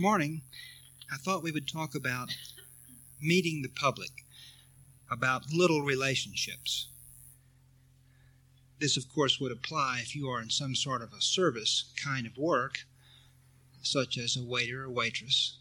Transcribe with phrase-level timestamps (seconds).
[0.00, 0.40] Morning,
[1.12, 2.34] I thought we would talk about
[3.20, 4.24] meeting the public,
[5.10, 6.88] about little relationships.
[8.78, 12.26] This, of course, would apply if you are in some sort of a service kind
[12.26, 12.86] of work,
[13.82, 15.58] such as a waiter or waitress,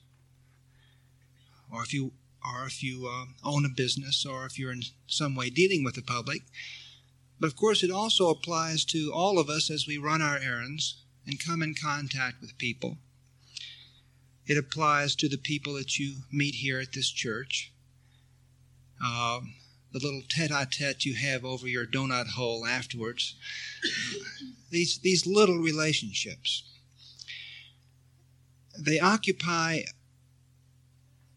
[1.70, 5.35] or if you or if you uh, own a business, or if you're in some
[5.35, 6.44] way dealing with the public.
[7.41, 11.04] But of course, it also applies to all of us as we run our errands
[11.27, 12.99] and come in contact with people.
[14.49, 17.71] It applies to the people that you meet here at this church.
[18.99, 19.41] Uh,
[19.94, 23.35] the little tete-a-tete you have over your donut hole afterwards.
[24.71, 26.63] these these little relationships.
[28.77, 29.81] They occupy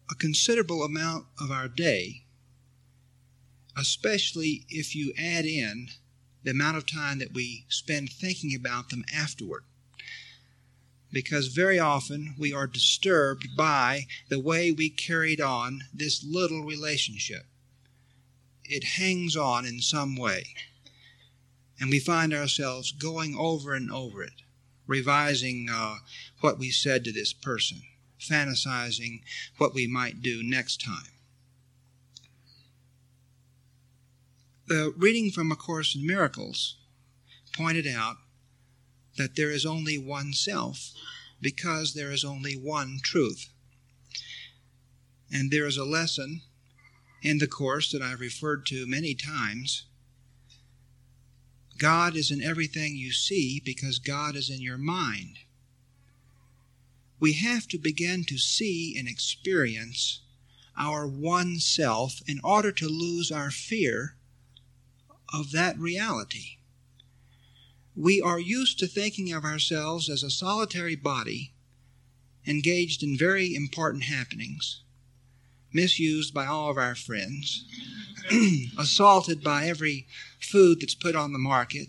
[0.09, 2.23] a considerable amount of our day,
[3.77, 5.89] especially if you add in
[6.43, 9.65] the amount of time that we spend thinking about them afterward.
[11.13, 17.45] Because very often we are disturbed by the way we carried on this little relationship.
[18.65, 20.55] It hangs on in some way.
[21.79, 24.41] And we find ourselves going over and over it,
[24.85, 25.97] revising uh,
[26.41, 27.83] what we said to this person
[28.23, 29.21] fantasizing
[29.57, 31.11] what we might do next time.
[34.67, 36.77] The reading from A Course in Miracles
[37.51, 38.15] pointed out
[39.17, 40.91] that there is only one self
[41.41, 43.49] because there is only one truth.
[45.31, 46.41] And there is a lesson
[47.21, 49.85] in the Course that I've referred to many times.
[51.77, 55.39] God is in everything you see because God is in your mind
[57.23, 60.19] we have to begin to see and experience
[60.77, 64.17] our one self in order to lose our fear
[65.33, 66.57] of that reality.
[67.95, 71.53] We are used to thinking of ourselves as a solitary body
[72.47, 74.81] engaged in very important happenings,
[75.71, 77.65] misused by all of our friends,
[78.77, 80.07] assaulted by every
[80.39, 81.87] food that's put on the market,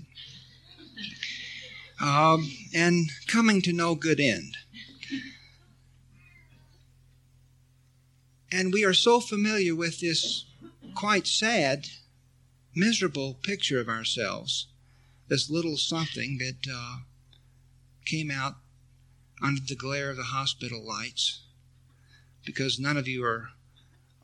[2.00, 4.56] um, and coming to no good end.
[8.52, 10.44] And we are so familiar with this
[10.94, 11.88] quite sad,
[12.74, 14.68] miserable picture of ourselves,
[15.34, 16.98] this little something that uh,
[18.04, 18.54] came out
[19.42, 21.40] under the glare of the hospital lights,
[22.46, 23.48] because none of you are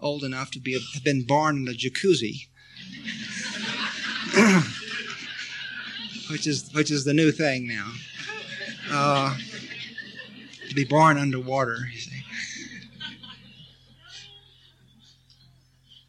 [0.00, 2.47] old enough to be have been born in a jacuzzi,
[6.31, 7.91] which is which is the new thing now.
[8.88, 9.37] Uh,
[10.69, 12.22] to be born underwater, you see.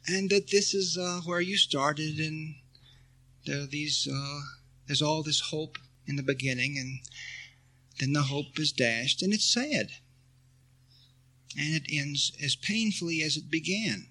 [0.07, 2.53] and that this is uh, where you started, and
[3.47, 4.41] there are these uh,
[4.91, 7.00] there's all this hope in the beginning, and
[8.02, 9.91] then the hope is dashed, and it's sad,
[11.57, 14.07] and it ends as painfully as it began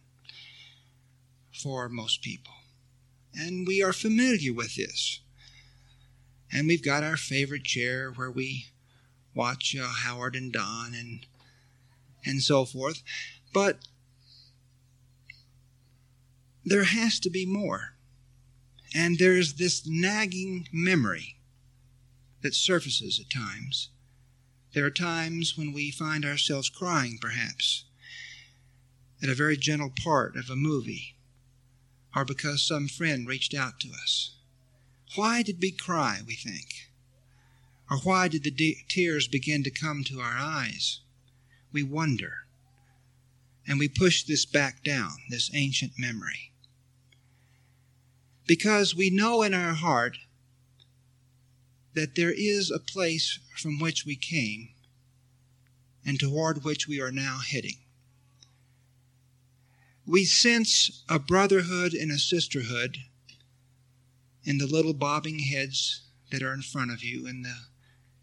[1.52, 2.54] for most people,
[3.34, 5.20] and we are familiar with this,
[6.50, 8.64] and we've got our favorite chair where we
[9.34, 11.26] watch uh, Howard and Don and
[12.24, 13.02] and so forth,
[13.52, 13.80] but
[16.64, 17.96] there has to be more.
[18.94, 21.36] And there's this nagging memory
[22.42, 23.90] that surfaces at times.
[24.72, 27.84] There are times when we find ourselves crying, perhaps,
[29.22, 31.14] at a very gentle part of a movie,
[32.14, 34.36] or because some friend reached out to us.
[35.14, 36.90] Why did we cry, we think?
[37.90, 41.00] Or why did the de- tears begin to come to our eyes?
[41.72, 42.46] We wonder.
[43.66, 46.49] And we push this back down, this ancient memory
[48.50, 50.18] because we know in our heart
[51.94, 54.70] that there is a place from which we came
[56.04, 57.76] and toward which we are now heading.
[60.04, 62.98] We sense a brotherhood and a sisterhood
[64.42, 66.02] in the little bobbing heads
[66.32, 67.54] that are in front of you and the,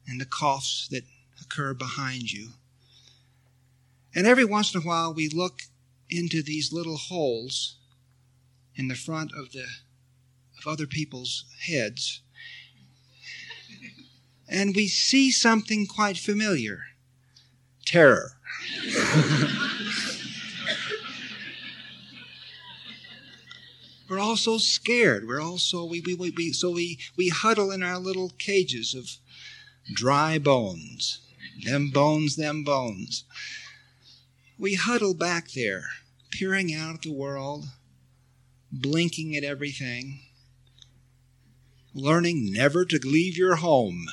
[0.09, 1.05] and the coughs that
[1.41, 2.49] occur behind you.
[4.13, 5.61] And every once in a while, we look
[6.09, 7.77] into these little holes
[8.75, 9.67] in the front of the
[10.59, 12.21] of other people's heads.
[14.49, 16.83] And we see something quite familiar
[17.85, 18.33] terror.
[24.09, 25.27] We're all so scared.
[25.27, 28.93] We're all so we, we, we, we so we, we huddle in our little cages
[28.93, 29.09] of
[29.93, 31.19] dry bones.
[31.63, 33.25] Them bones, them bones.
[34.57, 35.87] We huddle back there,
[36.31, 37.65] peering out at the world,
[38.71, 40.19] blinking at everything,
[41.97, 44.05] learning never to leave your home,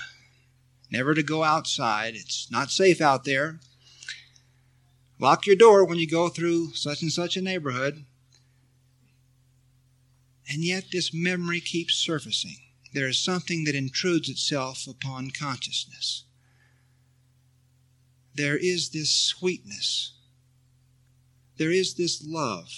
[0.90, 2.14] never to go outside.
[2.16, 3.60] It's not safe out there.
[5.20, 8.04] Lock your door when you go through such and such a neighborhood.
[10.48, 12.56] And yet this memory keeps surfacing.
[12.92, 16.24] There is something that intrudes itself upon consciousness.
[18.34, 20.12] There is this sweetness.
[21.56, 22.68] There is this love.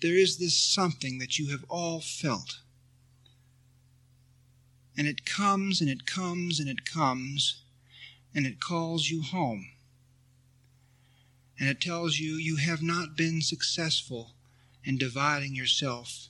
[0.00, 2.58] There is this something that you have all felt.
[4.96, 7.62] And it comes and it comes and it comes
[8.34, 9.72] and it calls you home.
[11.58, 14.32] And it tells you you have not been successful
[14.84, 16.28] in dividing yourself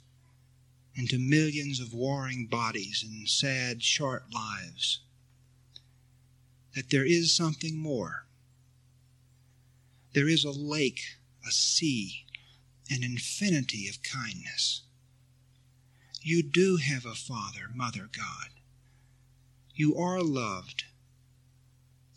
[0.94, 5.00] into millions of warring bodies and sad, short lives.
[6.74, 8.26] That there is something more.
[10.12, 11.00] There is a lake,
[11.46, 12.26] a sea,
[12.90, 14.82] an infinity of kindness.
[16.24, 18.50] You do have a Father, Mother God.
[19.74, 20.84] You are loved.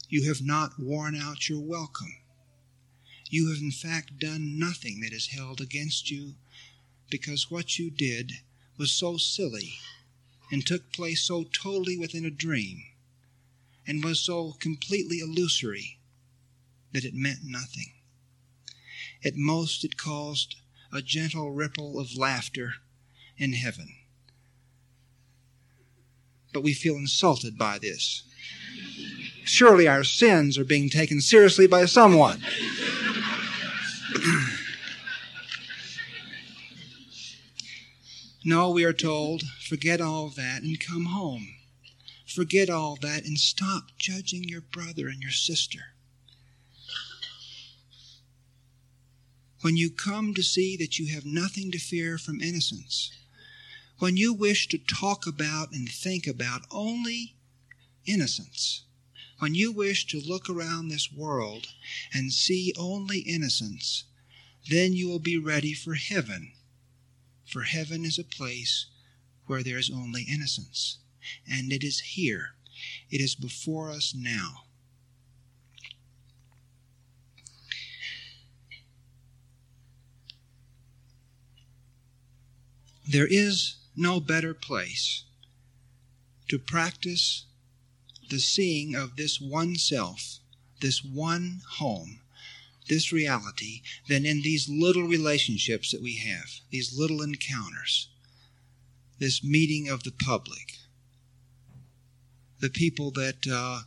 [0.09, 2.17] You have not worn out your welcome.
[3.31, 6.35] You have in fact done nothing that is held against you
[7.09, 8.33] because what you did
[8.77, 9.79] was so silly
[10.51, 12.83] and took place so totally within a dream
[13.87, 15.97] and was so completely illusory
[16.93, 17.93] that it meant nothing.
[19.23, 20.57] At most, it caused
[20.93, 22.75] a gentle ripple of laughter
[23.37, 23.95] in heaven.
[26.53, 28.23] But we feel insulted by this.
[29.43, 32.41] Surely our sins are being taken seriously by someone.
[38.43, 41.55] no, we are told, forget all that and come home.
[42.25, 45.79] Forget all that and stop judging your brother and your sister.
[49.61, 53.11] When you come to see that you have nothing to fear from innocence,
[53.99, 57.35] when you wish to talk about and think about only
[58.05, 58.83] innocence,
[59.39, 61.67] when you wish to look around this world
[62.13, 64.05] and see only innocence,
[64.69, 66.53] then you will be ready for heaven.
[67.45, 68.87] For heaven is a place
[69.45, 70.97] where there is only innocence.
[71.49, 72.55] And it is here,
[73.09, 74.63] it is before us now.
[83.07, 85.23] There is no better place
[86.47, 87.45] to practice
[88.29, 90.39] the seeing of this one self,
[90.81, 92.19] this one home,
[92.87, 98.09] this reality, than in these little relationships that we have, these little encounters,
[99.19, 100.77] this meeting of the public,
[102.59, 103.81] the people that, uh,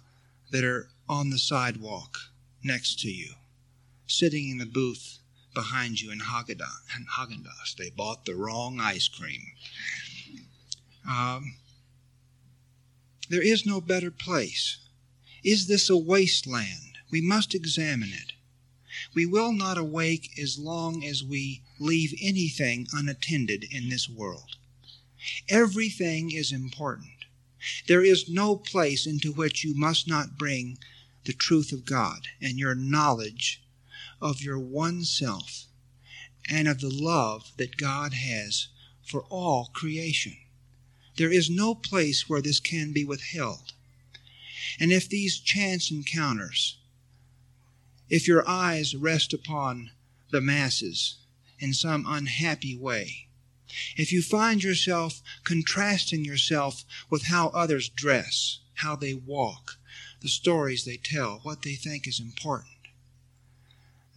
[0.51, 2.19] that are on the sidewalk
[2.63, 3.35] next to you,
[4.07, 5.19] sitting in the booth
[5.59, 7.75] behind you in Haagen-Dazs.
[7.77, 9.43] They bought the wrong ice cream.
[11.05, 11.57] Um,
[13.29, 14.79] there is no better place.
[15.43, 16.99] Is this a wasteland?
[17.11, 18.35] We must examine it.
[19.17, 24.55] We will not awake as long as we leave anything unattended in this world.
[25.49, 27.25] Everything is important.
[27.89, 30.79] There is no place into which you must not bring
[31.25, 33.61] the truth of God and your knowledge
[34.21, 35.67] of your one self
[36.49, 38.69] and of the love that God has
[39.03, 40.37] for all creation.
[41.17, 43.73] There is no place where this can be withheld.
[44.79, 46.79] And if these chance encounters,
[48.09, 49.91] if your eyes rest upon
[50.31, 51.17] the masses
[51.59, 53.29] in some unhappy way,
[53.97, 59.79] if you find yourself contrasting yourself with how others dress, how they walk,
[60.21, 62.77] the stories they tell, what they think is important,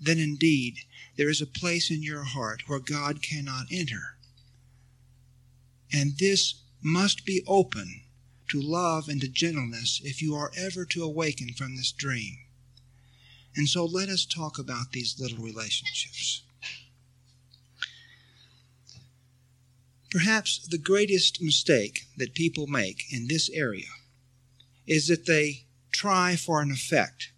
[0.02, 0.80] then indeed
[1.16, 4.18] there is a place in your heart where God cannot enter.
[5.94, 8.02] And this must be open
[8.50, 12.38] to love and to gentleness if you are ever to awaken from this dream.
[13.56, 16.42] And so let us talk about these little relationships.
[20.10, 23.88] Perhaps the greatest mistake that people make in this area
[24.86, 27.32] is that they try for an effect.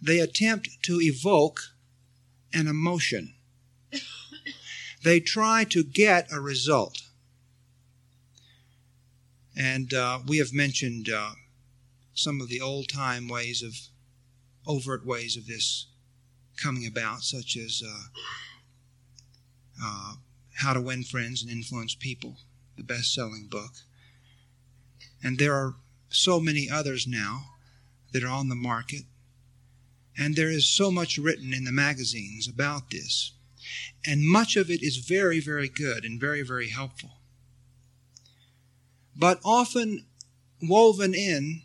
[0.00, 1.60] They attempt to evoke
[2.52, 3.34] an emotion.
[5.02, 7.02] They try to get a result.
[9.56, 11.32] And uh, we have mentioned uh,
[12.14, 13.74] some of the old time ways of,
[14.66, 15.86] overt ways of this
[16.62, 18.02] coming about, such as uh,
[19.82, 20.14] uh
[20.56, 22.36] How to Win Friends and Influence People,
[22.76, 23.72] the best selling book.
[25.22, 25.76] And there are
[26.08, 27.42] so many others now
[28.12, 29.02] that are on the market.
[30.18, 33.32] And there is so much written in the magazines about this.
[34.04, 37.18] And much of it is very, very good and very, very helpful
[39.18, 40.06] but often
[40.62, 41.62] woven in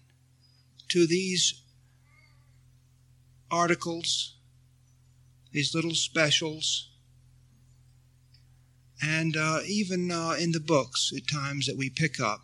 [0.89, 1.61] to these
[3.51, 4.35] articles,
[5.51, 6.89] these little specials,
[9.01, 12.41] and uh, even uh, in the books at times that we pick up,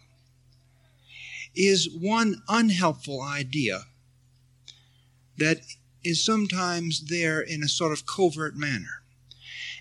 [1.56, 3.86] is one unhelpful idea
[5.38, 5.62] that
[6.04, 9.04] is sometimes there in a sort of covert manner.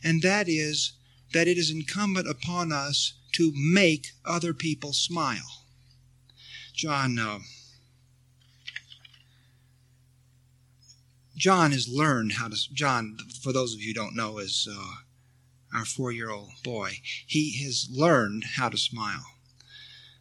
[0.02, 0.92] And that is
[1.32, 5.64] that it is incumbent upon us to make other people smile.
[6.74, 7.18] John.
[7.18, 7.40] Uh,
[11.36, 12.56] John has learned how to.
[12.72, 17.00] John, for those of you who don't know, is uh, our four-year-old boy.
[17.26, 19.24] He has learned how to smile.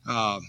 [0.07, 0.41] Uh,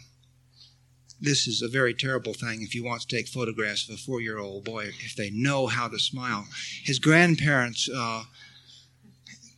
[1.21, 4.21] this is a very terrible thing if you want to take photographs of a four
[4.21, 6.47] year old boy if they know how to smile.
[6.85, 8.25] His grandparents uh,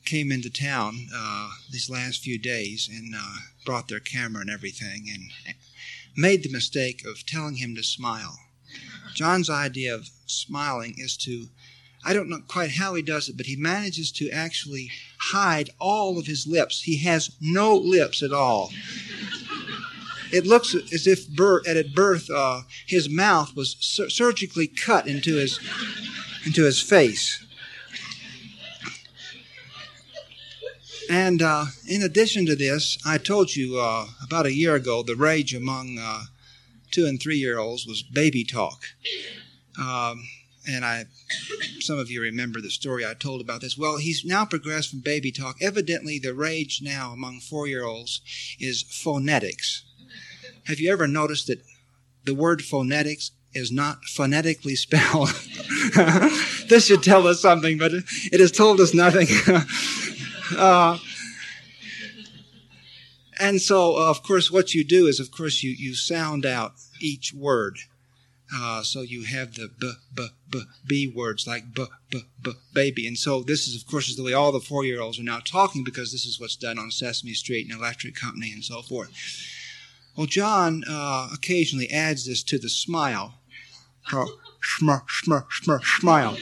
[0.04, 5.06] came into town uh, these last few days and uh, brought their camera and everything
[5.12, 5.56] and
[6.16, 8.38] made the mistake of telling him to smile.
[9.14, 11.48] John's idea of smiling is to,
[12.04, 16.18] I don't know quite how he does it, but he manages to actually hide all
[16.18, 16.82] of his lips.
[16.82, 18.70] He has no lips at all
[20.32, 21.26] it looks as if
[21.66, 25.60] at birth uh, his mouth was sur- surgically cut into his
[26.46, 27.44] into his face.
[31.10, 35.16] And uh, in addition to this, I told you uh, about a year ago the
[35.16, 36.22] rage among uh,
[36.90, 38.84] two and three year olds was baby talk.
[39.78, 40.28] Um,
[40.68, 41.06] and I,
[41.80, 43.78] some of you remember the story I told about this.
[43.78, 45.56] Well, he's now progressed from baby talk.
[45.60, 48.20] Evidently, the rage now among four year olds
[48.60, 49.84] is phonetics.
[50.66, 51.62] Have you ever noticed that
[52.24, 55.30] the word phonetics is not phonetically spelled?
[56.68, 59.28] this should tell us something, but it has told us nothing.
[60.56, 60.98] uh,
[63.40, 66.74] and so, uh, of course, what you do is, of course, you, you sound out
[67.00, 67.78] each word.
[68.54, 73.06] Uh, so you have the b, b, b, b words like b, b, b, baby.
[73.06, 75.24] And so this is, of course, is the way all the four year olds are
[75.24, 78.82] now talking because this is what's done on Sesame Street and Electric Company and so
[78.82, 79.10] forth.
[80.20, 83.36] Well, John uh, occasionally adds this to the smile.
[84.12, 84.26] Uh,
[84.60, 86.36] smile, smile, smile, smile.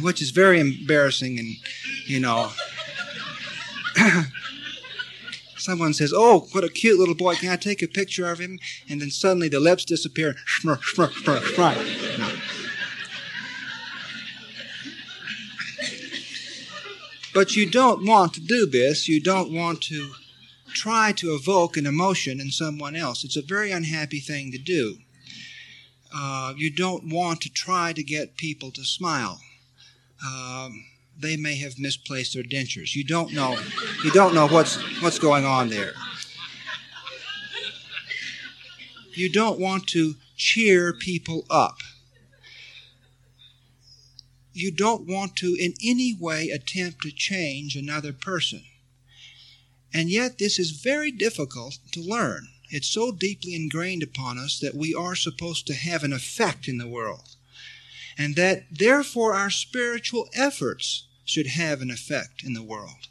[0.00, 1.54] Which is very embarrassing and,
[2.06, 2.50] you know.
[5.56, 7.36] Someone says, Oh, what a cute little boy.
[7.36, 8.58] Can I take a picture of him?
[8.90, 10.34] And then suddenly the lips disappear.
[10.48, 11.78] Smir, smir, smir, smile.
[12.18, 12.32] No.
[17.32, 19.06] But you don't want to do this.
[19.06, 20.10] You don't want to
[20.76, 23.24] try to evoke an emotion in someone else.
[23.24, 24.98] It's a very unhappy thing to do.
[26.14, 29.40] Uh, you don't want to try to get people to smile.
[30.24, 30.84] Um,
[31.18, 32.94] they may have misplaced their dentures.
[32.94, 33.58] You don't know.
[34.04, 35.94] You don't know what's what's going on there.
[39.14, 41.78] You don't want to cheer people up.
[44.52, 48.62] You don't want to in any way attempt to change another person.
[49.96, 52.48] And yet, this is very difficult to learn.
[52.68, 56.76] It's so deeply ingrained upon us that we are supposed to have an effect in
[56.76, 57.36] the world.
[58.18, 63.08] And that, therefore, our spiritual efforts should have an effect in the world.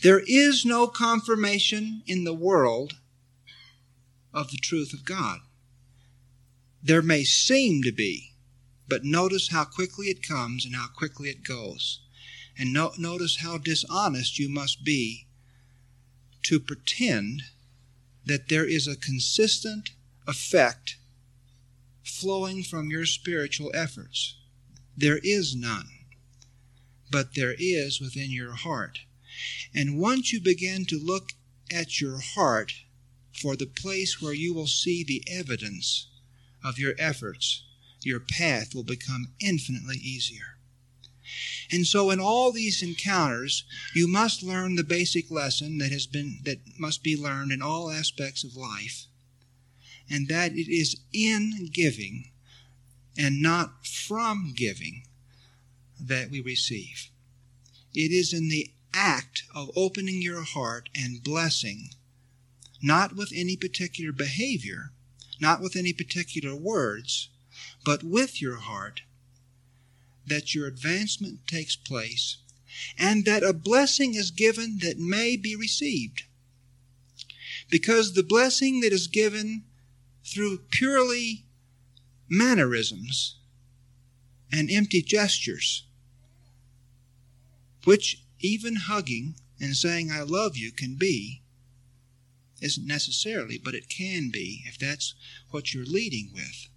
[0.00, 2.94] There is no confirmation in the world
[4.32, 5.40] of the truth of God.
[6.82, 8.32] There may seem to be,
[8.88, 12.00] but notice how quickly it comes and how quickly it goes.
[12.58, 15.25] And no, notice how dishonest you must be
[16.46, 17.42] to pretend
[18.24, 19.90] that there is a consistent
[20.28, 20.96] effect
[22.04, 24.36] flowing from your spiritual efforts.
[24.96, 25.88] There is none,
[27.10, 29.00] but there is within your heart.
[29.74, 31.30] And once you begin to look
[31.72, 32.72] at your heart
[33.32, 36.08] for the place where you will see the evidence
[36.64, 37.64] of your efforts,
[38.02, 40.55] your path will become infinitely easier.
[41.70, 43.64] And so in all these encounters,
[43.94, 47.90] you must learn the basic lesson that has been that must be learned in all
[47.90, 49.06] aspects of life,
[50.08, 52.30] and that it is in giving
[53.18, 55.06] and not from giving
[56.00, 57.10] that we receive.
[57.94, 61.90] It is in the act of opening your heart and blessing,
[62.82, 64.92] not with any particular behavior,
[65.40, 67.28] not with any particular words,
[67.84, 69.02] but with your heart
[70.26, 72.38] that your advancement takes place
[72.98, 76.24] and that a blessing is given that may be received.
[77.70, 79.64] Because the blessing that is given
[80.24, 81.44] through purely
[82.28, 83.38] mannerisms
[84.52, 85.84] and empty gestures,
[87.84, 91.42] which even hugging and saying, I love you can be,
[92.60, 95.14] isn't necessarily, but it can be if that's
[95.50, 96.68] what you're leading with.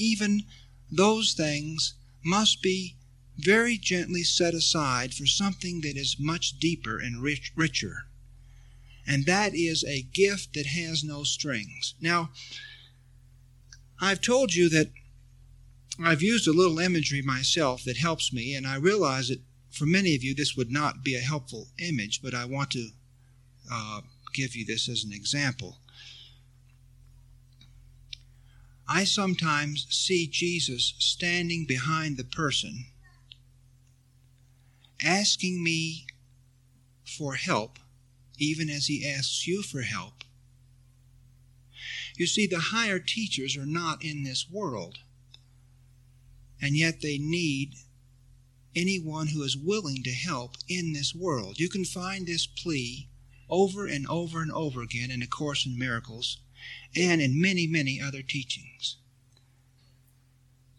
[0.00, 0.44] even
[0.90, 1.94] those things
[2.24, 2.96] must be
[3.38, 8.06] very gently set aside for something that is much deeper and rich, richer.
[9.06, 11.94] And that is a gift that has no strings.
[12.00, 12.30] Now,
[14.00, 14.90] I've told you that
[16.02, 20.14] I've used a little imagery myself that helps me, and I realize that for many
[20.14, 22.88] of you this would not be a helpful image, but I want to
[23.70, 24.00] uh,
[24.34, 25.78] give you this as an example.
[28.92, 32.86] I sometimes see Jesus standing behind the person,
[35.00, 36.06] asking me
[37.04, 37.78] for help,
[38.36, 40.24] even as he asks you for help.
[42.16, 44.98] You see, the higher teachers are not in this world,
[46.60, 47.76] and yet they need
[48.74, 51.60] anyone who is willing to help in this world.
[51.60, 53.08] You can find this plea
[53.48, 56.38] over and over and over again in A Course in Miracles
[56.96, 58.96] and in many, many other teachings.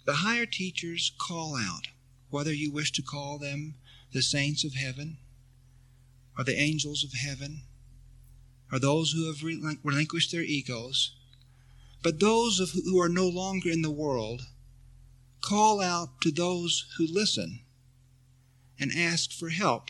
[0.05, 1.87] The higher teachers call out,
[2.29, 3.75] whether you wish to call them
[4.11, 5.17] the saints of heaven,
[6.37, 7.61] or the angels of heaven,
[8.71, 9.43] or those who have
[9.83, 11.13] relinquished their egos,
[12.03, 14.47] but those of who are no longer in the world
[15.41, 17.59] call out to those who listen
[18.79, 19.89] and ask for help.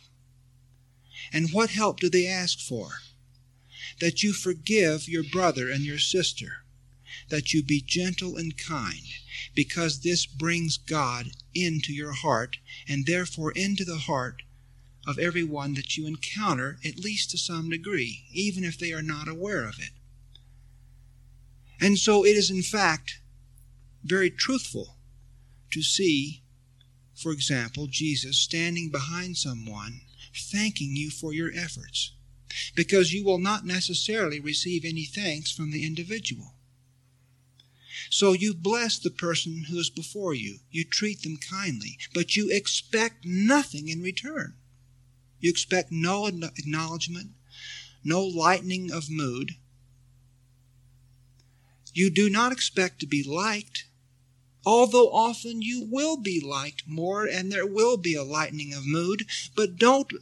[1.32, 2.90] And what help do they ask for?
[4.02, 6.64] That you forgive your brother and your sister,
[7.30, 9.06] that you be gentle and kind,
[9.54, 14.42] because this brings God into your heart, and therefore into the heart
[15.08, 19.28] of everyone that you encounter, at least to some degree, even if they are not
[19.28, 19.92] aware of it.
[21.80, 23.20] And so it is, in fact,
[24.04, 24.98] very truthful
[25.72, 26.42] to see,
[27.16, 30.02] for example, Jesus standing behind someone,
[30.34, 32.14] thanking you for your efforts
[32.76, 36.56] because you will not necessarily receive any thanks from the individual.
[38.10, 40.60] So you bless the person who is before you.
[40.70, 44.56] You treat them kindly, but you expect nothing in return.
[45.40, 47.32] You expect no acknowledgement,
[48.04, 49.56] no lightening of mood.
[51.94, 53.86] You do not expect to be liked,
[54.66, 59.26] although often you will be liked more and there will be a lightening of mood,
[59.56, 60.14] but don't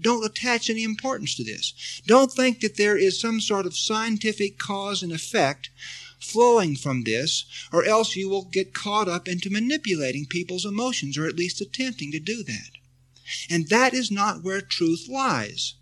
[0.00, 2.02] don't attach any importance to this.
[2.06, 5.70] Don't think that there is some sort of scientific cause and effect
[6.18, 11.26] flowing from this, or else you will get caught up into manipulating people's emotions, or
[11.26, 12.70] at least attempting to do that.
[13.48, 15.74] And that is not where truth lies.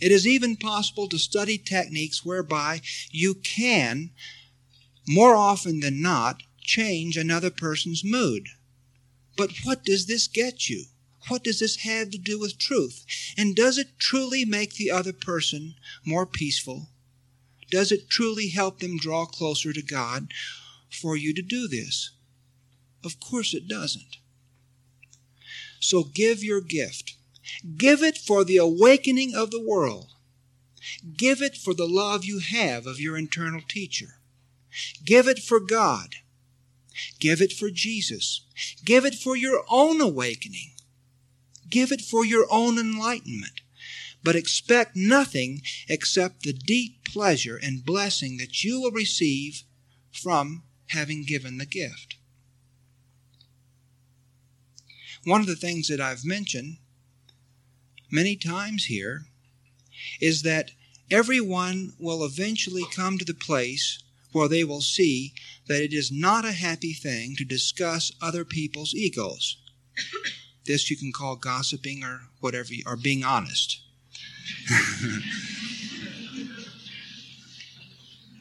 [0.00, 4.10] It is even possible to study techniques whereby you can,
[5.06, 8.48] more often than not, change another person's mood.
[9.36, 10.84] But what does this get you?
[11.28, 13.04] What does this have to do with truth?
[13.36, 16.88] And does it truly make the other person more peaceful?
[17.70, 20.32] Does it truly help them draw closer to God
[20.90, 22.10] for you to do this?
[23.04, 24.18] Of course it doesn't.
[25.80, 27.16] So give your gift.
[27.76, 30.12] Give it for the awakening of the world.
[31.16, 34.20] Give it for the love you have of your internal teacher.
[35.04, 36.16] Give it for God.
[37.20, 38.44] Give it for Jesus.
[38.84, 40.71] Give it for your own awakening.
[41.68, 43.60] Give it for your own enlightenment.
[44.22, 49.64] But expect nothing except the deep pleasure and blessing that you will receive
[50.12, 52.16] from having given the gift.
[55.24, 56.78] One of the things that I've mentioned
[58.10, 59.26] many times here
[60.20, 60.72] is that
[61.10, 65.34] everyone will eventually come to the place where they will see
[65.68, 69.58] that it is not a happy thing to discuss other people's egos.
[70.64, 73.80] This you can call gossiping or whatever, or being honest.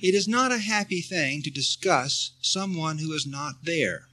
[0.02, 4.08] it is not a happy thing to discuss someone who is not there.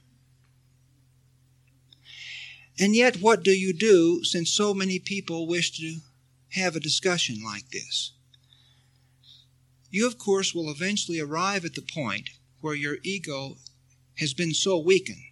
[2.79, 5.97] And yet, what do you do since so many people wish to
[6.53, 8.13] have a discussion like this?
[9.91, 12.29] You, of course, will eventually arrive at the point
[12.61, 13.57] where your ego
[14.17, 15.28] has been so weakened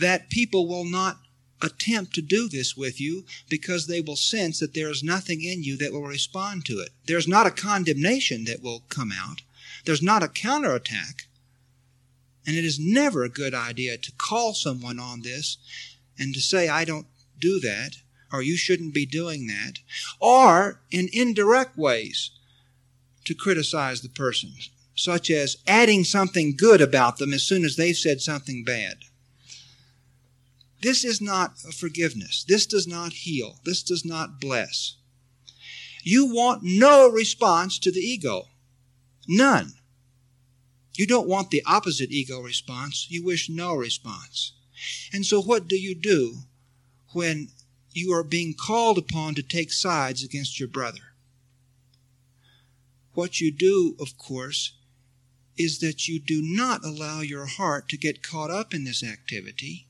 [0.00, 1.18] that people will not
[1.60, 5.62] attempt to do this with you because they will sense that there is nothing in
[5.62, 6.90] you that will respond to it.
[7.06, 9.42] There's not a condemnation that will come out.
[9.84, 11.26] There's not a counterattack.
[12.46, 15.58] And it is never a good idea to call someone on this
[16.18, 17.06] and to say, I don't
[17.38, 17.96] do that,
[18.32, 19.80] or you shouldn't be doing that,
[20.20, 22.30] or in indirect ways
[23.26, 24.52] to criticize the person,
[24.94, 28.98] such as adding something good about them as soon as they've said something bad.
[30.80, 32.44] This is not forgiveness.
[32.46, 33.60] This does not heal.
[33.64, 34.96] This does not bless.
[36.02, 38.48] You want no response to the ego.
[39.26, 39.74] None.
[40.94, 43.06] You don't want the opposite ego response.
[43.10, 44.52] You wish no response.
[45.12, 46.38] And so what do you do
[47.12, 47.48] when
[47.92, 51.14] you are being called upon to take sides against your brother?
[53.14, 54.74] What you do, of course,
[55.56, 59.87] is that you do not allow your heart to get caught up in this activity.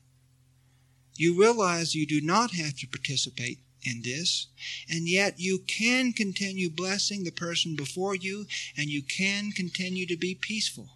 [1.19, 4.47] You realize you do not have to participate in this,
[4.89, 8.45] and yet you can continue blessing the person before you,
[8.77, 10.91] and you can continue to be peaceful.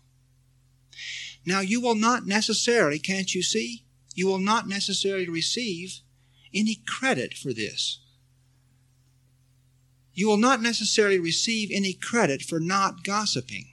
[1.46, 3.84] Now, you will not necessarily, can't you see?
[4.16, 6.00] You will not necessarily receive
[6.54, 8.00] any credit for this.
[10.14, 13.73] You will not necessarily receive any credit for not gossiping.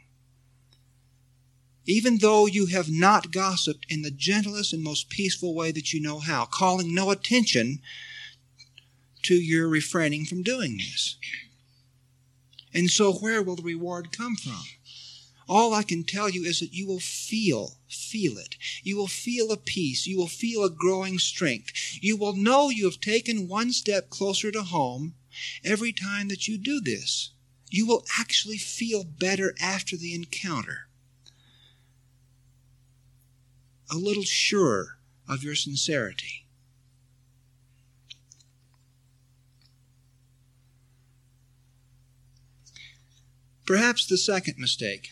[1.90, 6.00] Even though you have not gossiped in the gentlest and most peaceful way that you
[6.00, 7.80] know how, calling no attention
[9.22, 11.16] to your refraining from doing this.
[12.72, 14.62] And so, where will the reward come from?
[15.48, 18.54] All I can tell you is that you will feel, feel it.
[18.84, 20.06] You will feel a peace.
[20.06, 21.72] You will feel a growing strength.
[22.00, 25.14] You will know you have taken one step closer to home
[25.64, 27.32] every time that you do this.
[27.68, 30.86] You will actually feel better after the encounter.
[33.92, 34.98] A little surer
[35.28, 36.46] of your sincerity.
[43.66, 45.10] Perhaps the second mistake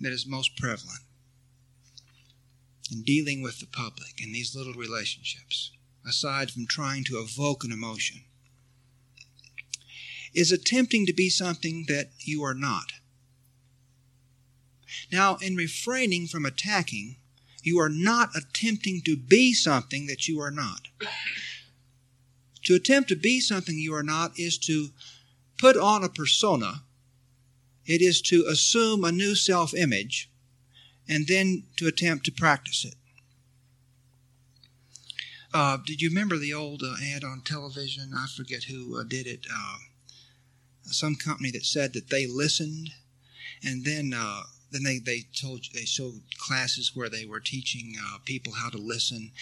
[0.00, 1.00] that is most prevalent
[2.90, 5.72] in dealing with the public in these little relationships,
[6.06, 8.24] aside from trying to evoke an emotion,
[10.34, 12.92] is attempting to be something that you are not.
[15.12, 17.16] Now, in refraining from attacking,
[17.62, 20.88] you are not attempting to be something that you are not.
[22.64, 24.88] To attempt to be something you are not is to
[25.58, 26.82] put on a persona
[27.90, 30.30] it is to assume a new self image
[31.08, 32.94] and then to attempt to practice it.
[35.52, 38.12] Uh, did you remember the old uh, ad on television?
[38.16, 39.44] I forget who uh, did it.
[39.52, 39.78] Uh,
[40.84, 42.90] some company that said that they listened,
[43.64, 48.18] and then uh, then they, they told they showed classes where they were teaching uh,
[48.24, 49.32] people how to listen,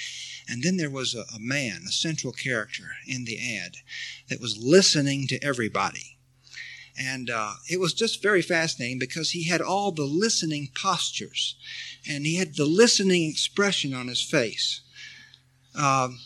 [0.49, 3.77] and then there was a, a man, a central character in the ad,
[4.29, 6.19] that was listening to everybody
[6.99, 11.55] and uh, it was just very fascinating because he had all the listening postures
[12.09, 14.81] and he had the listening expression on his face.
[15.77, 16.19] Um,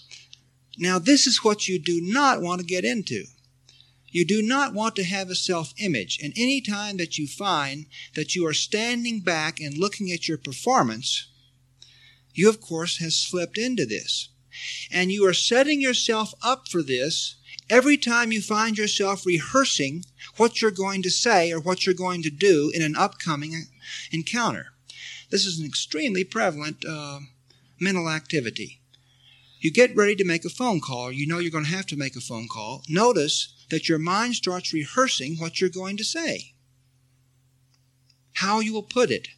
[0.78, 3.24] now, this is what you do not want to get into.
[4.12, 6.18] You do not want to have a self image.
[6.22, 10.38] And any time that you find that you are standing back and looking at your
[10.38, 11.26] performance,
[12.34, 14.28] you, of course, have slipped into this.
[14.90, 17.36] And you are setting yourself up for this
[17.70, 20.04] every time you find yourself rehearsing
[20.36, 23.68] what you're going to say or what you're going to do in an upcoming
[24.10, 24.66] encounter.
[25.30, 27.20] This is an extremely prevalent uh,
[27.80, 28.80] mental activity.
[29.60, 31.96] You get ready to make a phone call, you know you're going to have to
[31.96, 32.82] make a phone call.
[32.88, 36.52] Notice that your mind starts rehearsing what you're going to say,
[38.34, 39.28] how you will put it.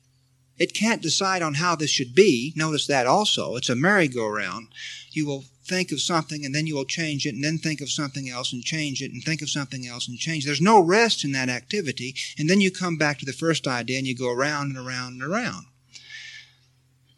[0.58, 2.52] It can't decide on how this should be.
[2.56, 3.54] Notice that also.
[3.54, 4.68] It's a merry-go-round.
[5.12, 7.90] You will think of something and then you will change it and then think of
[7.90, 10.44] something else and change it and think of something else and change.
[10.44, 12.16] There's no rest in that activity.
[12.36, 15.12] And then you come back to the first idea and you go around and around
[15.12, 15.66] and around.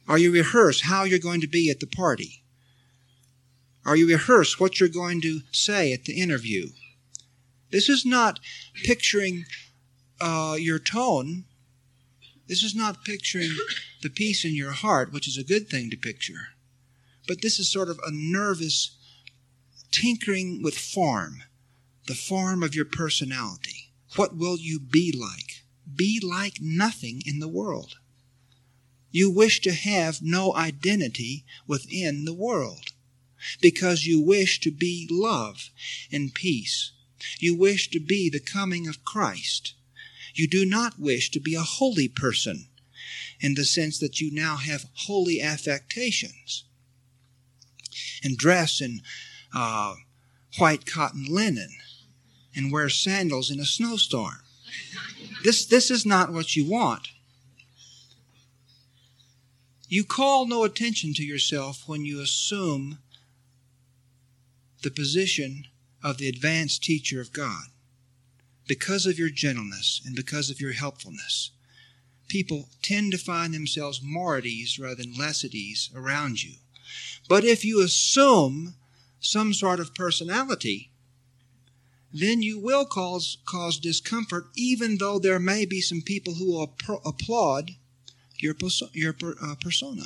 [0.07, 2.43] Are you rehearse how you're going to be at the party?
[3.87, 6.69] Are you rehearse what you're going to say at the interview?
[7.71, 8.41] This is not
[8.85, 9.45] picturing
[10.21, 11.45] uh, your tone.
[12.47, 13.51] This is not picturing
[14.03, 16.49] the peace in your heart, which is a good thing to picture.
[17.27, 18.97] But this is sort of a nervous
[19.91, 21.43] tinkering with form,
[22.07, 23.93] the form of your personality.
[24.15, 25.65] What will you be like?
[25.95, 27.97] Be like nothing in the world.
[29.11, 32.93] You wish to have no identity within the world
[33.61, 35.71] because you wish to be love
[36.13, 36.93] and peace.
[37.39, 39.75] You wish to be the coming of Christ.
[40.35, 42.69] You do not wish to be a holy person
[43.41, 46.65] in the sense that you now have holy affectations
[48.23, 49.01] and dress in
[49.55, 49.95] uh,
[50.59, 51.71] white cotton linen
[52.55, 54.41] and wear sandals in a snowstorm.
[55.45, 57.09] This, this is not what you want.
[59.89, 62.99] You call no attention to yourself when you assume
[64.83, 65.67] the position
[66.07, 67.65] of the advanced teacher of God
[68.69, 71.51] because of your gentleness and because of your helpfulness.
[72.29, 74.01] People tend to find themselves
[74.45, 76.59] ease rather than less at ease around you.
[77.29, 78.77] But if you assume
[79.19, 80.93] some sort of personality,
[82.13, 86.73] then you will cause, cause discomfort, even though there may be some people who will
[87.05, 87.73] applaud
[88.39, 90.05] your, perso- your uh, persona.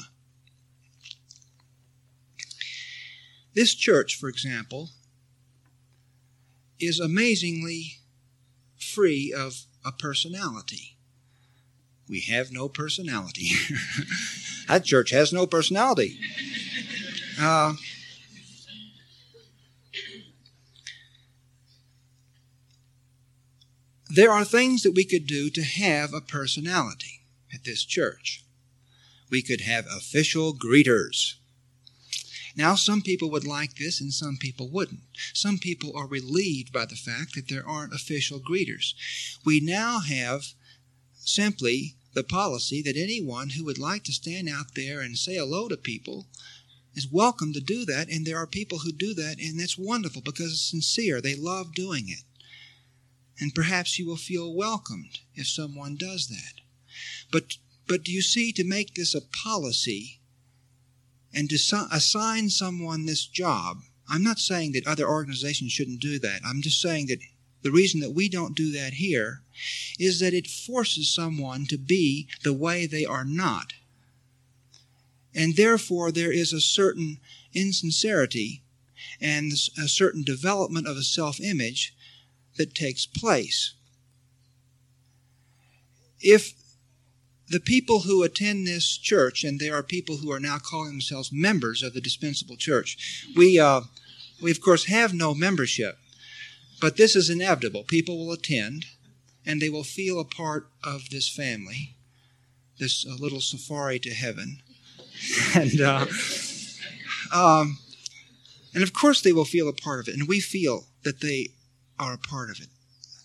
[3.52, 4.88] This church, for example,
[6.80, 7.98] is amazingly
[8.76, 10.96] free of a personality.
[12.08, 13.50] We have no personality.
[14.68, 16.18] that church has no personality.
[17.40, 17.74] Uh,
[24.10, 27.22] there are things that we could do to have a personality
[27.54, 28.44] at this church.
[29.30, 31.34] We could have official greeters.
[32.56, 35.00] Now, some people would like this and some people wouldn't.
[35.34, 38.94] Some people are relieved by the fact that there aren't official greeters.
[39.44, 40.46] We now have
[41.14, 45.68] simply the policy that anyone who would like to stand out there and say hello
[45.68, 46.26] to people
[46.94, 50.22] is welcome to do that, and there are people who do that, and that's wonderful
[50.22, 51.20] because it's sincere.
[51.20, 52.24] They love doing it.
[53.38, 56.60] And perhaps you will feel welcomed if someone does that.
[57.30, 60.19] But, but do you see, to make this a policy,
[61.32, 63.78] and to assign someone this job.
[64.08, 66.40] I'm not saying that other organizations shouldn't do that.
[66.44, 67.20] I'm just saying that
[67.62, 69.42] the reason that we don't do that here
[69.98, 73.74] is that it forces someone to be the way they are not.
[75.34, 77.18] And therefore, there is a certain
[77.52, 78.62] insincerity
[79.20, 81.94] and a certain development of a self image
[82.56, 83.74] that takes place.
[86.20, 86.54] If
[87.50, 91.32] the people who attend this church, and there are people who are now calling themselves
[91.32, 93.82] members of the dispensable church, we, uh,
[94.40, 95.98] we of course have no membership,
[96.80, 97.82] but this is inevitable.
[97.82, 98.86] People will attend,
[99.44, 101.96] and they will feel a part of this family,
[102.78, 104.62] this uh, little safari to heaven,
[105.54, 106.06] and uh,
[107.34, 107.78] um,
[108.72, 111.48] and of course they will feel a part of it, and we feel that they
[111.98, 112.68] are a part of it.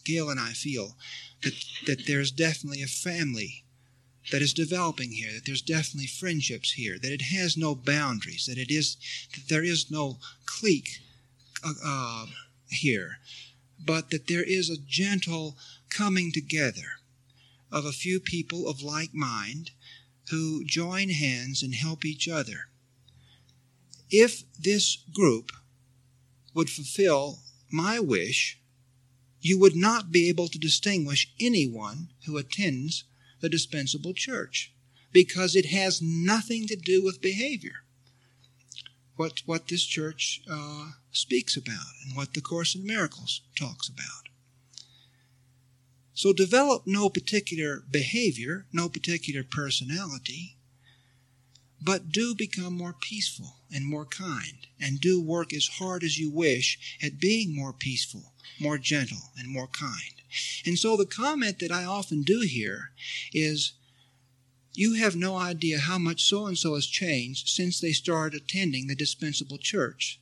[0.04, 0.96] Gayle and I feel
[1.44, 1.54] that
[1.86, 3.65] that there's definitely a family
[4.32, 8.58] that is developing here, that there's definitely friendships here, that it has no boundaries, that
[8.58, 8.98] it is
[9.34, 11.00] that there is no clique
[11.64, 12.26] uh, uh,
[12.70, 13.20] here,
[13.84, 15.56] but that there is a gentle
[15.90, 17.00] coming together
[17.72, 19.72] of a few people of like mind
[20.32, 22.68] who join hands and help each other.
[24.10, 25.52] If this group
[26.54, 27.40] would fulfill
[27.72, 28.60] my wish,
[29.42, 33.04] you would not be able to distinguish anyone who attends
[33.42, 34.74] the dispensable church
[35.12, 37.84] because it has nothing to do with behavior.
[39.16, 44.30] What, what this church uh, speaks about and what the Course in Miracles talks about.
[46.14, 50.58] So develop no particular behavior, no particular personality,
[51.82, 56.32] but do become more peaceful and more kind, and do work as hard as you
[56.32, 60.15] wish at being more peaceful, more gentle, and more kind.
[60.66, 62.92] And so the comment that I often do here
[63.34, 63.74] is
[64.74, 68.88] you have no idea how much so and so has changed since they started attending
[68.88, 70.20] the dispensable church.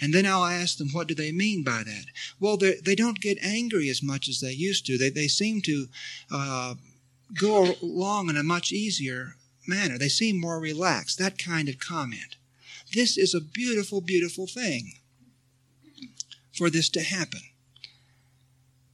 [0.00, 2.06] And then I'll ask them, what do they mean by that?
[2.38, 4.98] Well, they don't get angry as much as they used to.
[4.98, 5.86] They, they seem to
[6.30, 6.74] uh,
[7.38, 9.96] go along in a much easier manner.
[9.96, 11.18] They seem more relaxed.
[11.18, 12.36] That kind of comment.
[12.92, 14.92] This is a beautiful, beautiful thing
[16.52, 17.40] for this to happen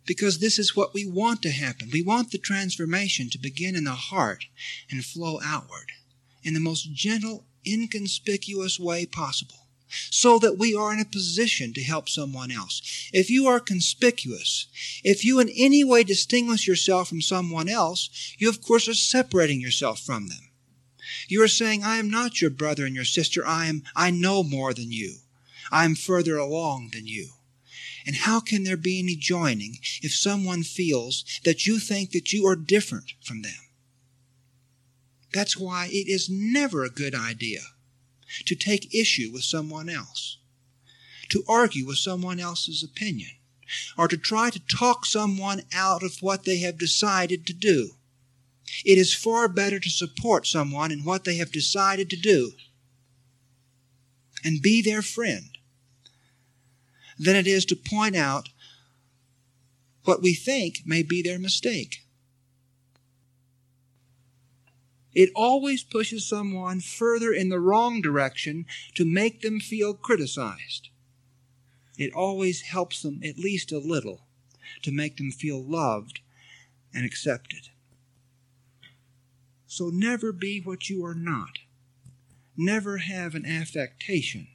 [0.06, 1.90] because this is what we want to happen.
[1.92, 4.46] We want the transformation to begin in the heart
[4.90, 5.92] and flow outward
[6.42, 9.62] in the most gentle, inconspicuous way possible
[10.10, 13.10] so that we are in a position to help someone else.
[13.12, 14.66] If you are conspicuous,
[15.04, 19.60] if you in any way distinguish yourself from someone else, you of course are separating
[19.60, 20.50] yourself from them.
[21.28, 23.46] You are saying, I am not your brother and your sister.
[23.46, 25.16] I am, I know more than you.
[25.70, 27.30] I am further along than you.
[28.06, 32.46] And how can there be any joining if someone feels that you think that you
[32.46, 33.68] are different from them?
[35.32, 37.60] That's why it is never a good idea
[38.44, 40.38] to take issue with someone else,
[41.30, 43.30] to argue with someone else's opinion,
[43.96, 47.92] or to try to talk someone out of what they have decided to do.
[48.84, 52.52] It is far better to support someone in what they have decided to do
[54.44, 55.58] and be their friend
[57.18, 58.48] than it is to point out
[60.04, 62.04] what we think may be their mistake.
[65.14, 70.88] It always pushes someone further in the wrong direction to make them feel criticized.
[71.98, 74.22] It always helps them at least a little
[74.82, 76.20] to make them feel loved
[76.94, 77.68] and accepted.
[79.66, 81.58] So never be what you are not.
[82.56, 84.48] Never have an affectation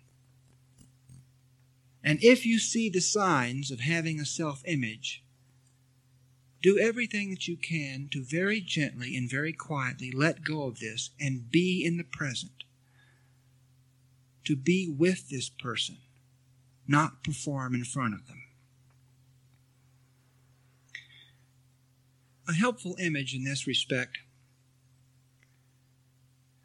[2.07, 5.25] And if you see the signs of having a self image,
[6.61, 11.09] do everything that you can to very gently and very quietly let go of this
[11.19, 12.63] and be in the present.
[14.45, 15.97] To be with this person,
[16.87, 18.41] not perform in front of them.
[22.47, 24.19] A helpful image in this respect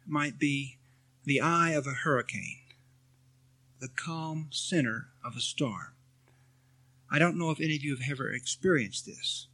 [0.07, 0.77] might be
[1.25, 2.61] the eye of a hurricane,
[3.81, 5.93] the calm center of a storm.
[7.11, 9.47] I don't know if any of you have ever experienced this,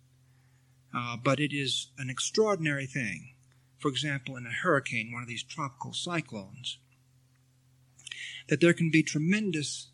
[0.96, 3.34] uh, but it is an extraordinary thing.
[3.78, 6.80] For example, in a hurricane, one of these tropical cyclones,
[8.48, 9.90] that there can be tremendous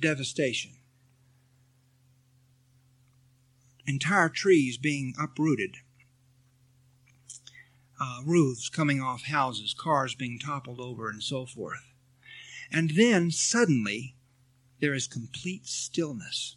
[0.00, 0.72] devastation
[3.90, 5.76] entire trees being uprooted,
[8.00, 11.92] uh, roofs coming off houses, cars being toppled over, and so forth.
[12.72, 14.14] And then suddenly
[14.80, 16.56] there is complete stillness.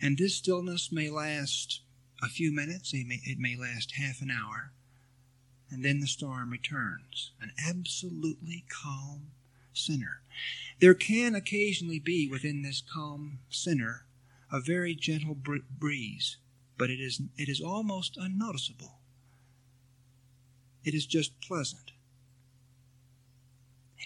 [0.00, 1.82] And this stillness may last
[2.22, 4.72] a few minutes, it may, it may last half an hour,
[5.70, 7.32] and then the storm returns.
[7.40, 9.32] An absolutely calm
[9.72, 10.22] center.
[10.80, 14.06] There can occasionally be within this calm center
[14.52, 16.38] a very gentle breeze,
[16.76, 18.98] but it is, it is almost unnoticeable.
[20.84, 21.92] It is just pleasant.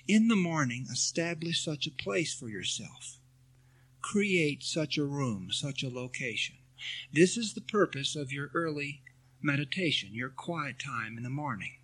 [0.06, 3.18] In the morning, establish such a place for yourself.
[4.02, 6.56] Create such a room, such a location.
[7.12, 9.02] This is the purpose of your early
[9.40, 11.76] meditation, your quiet time in the morning,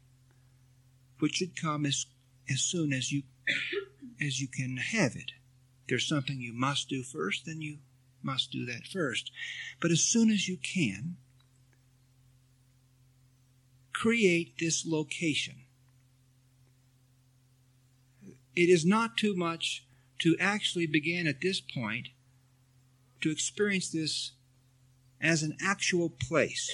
[1.18, 2.06] which should come as,
[2.48, 3.22] as soon as you
[4.20, 5.32] as you can have it.
[5.88, 7.78] There's something you must do first, then you
[8.22, 9.30] must do that first.
[9.80, 11.16] But as soon as you can,
[13.92, 15.64] create this location.
[18.56, 19.84] It is not too much
[20.20, 22.08] to actually begin at this point
[23.20, 24.32] to experience this
[25.20, 26.70] as an actual place,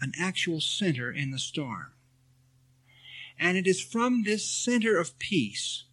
[0.00, 1.92] an actual center in the storm.
[3.38, 5.84] And it is from this center of peace,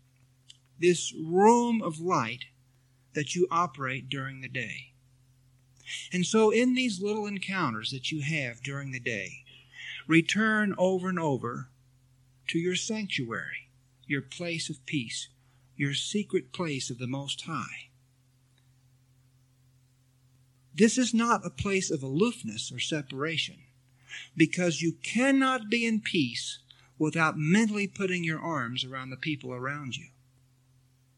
[0.80, 2.45] this room of light,
[3.13, 4.93] that you operate during the day.
[6.13, 9.43] And so, in these little encounters that you have during the day,
[10.08, 11.69] return over and over
[12.49, 13.69] to your sanctuary,
[14.05, 15.29] your place of peace,
[15.75, 17.89] your secret place of the Most High.
[20.73, 23.57] This is not a place of aloofness or separation,
[24.35, 26.59] because you cannot be in peace
[26.97, 30.07] without mentally putting your arms around the people around you.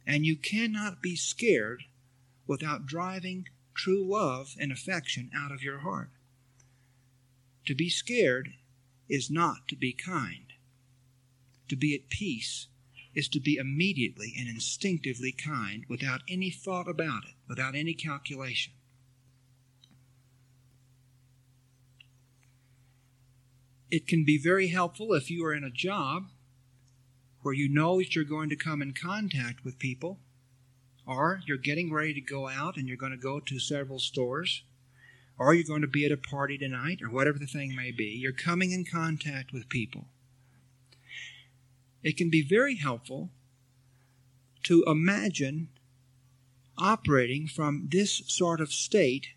[0.05, 1.83] And you cannot be scared
[2.45, 6.09] without driving true love and affection out of your heart.
[7.67, 8.49] To be scared
[9.07, 10.50] is not to be kind.
[11.71, 12.67] To be at peace
[13.15, 18.73] is to be immediately and instinctively kind without any thought about it, without any calculation.
[23.89, 26.23] It can be very helpful if you are in a job
[27.41, 30.19] where you know that you're going to come in contact with people
[31.07, 34.65] or you're getting ready to go out and you're going to go to several stores,
[35.39, 38.19] or you're going to be at a party tonight, or whatever the thing may be.
[38.21, 40.07] You're coming in contact with people.
[42.03, 43.29] It can be very helpful
[44.63, 45.69] to imagine
[46.77, 49.27] operating from this sort of state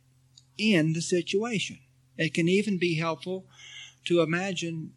[0.57, 1.79] in the situation.
[2.17, 3.47] It can even be helpful
[4.05, 4.93] to imagine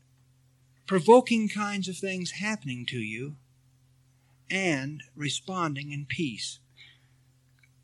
[0.85, 3.35] provoking kinds of things happening to you
[4.49, 6.59] and responding in peace.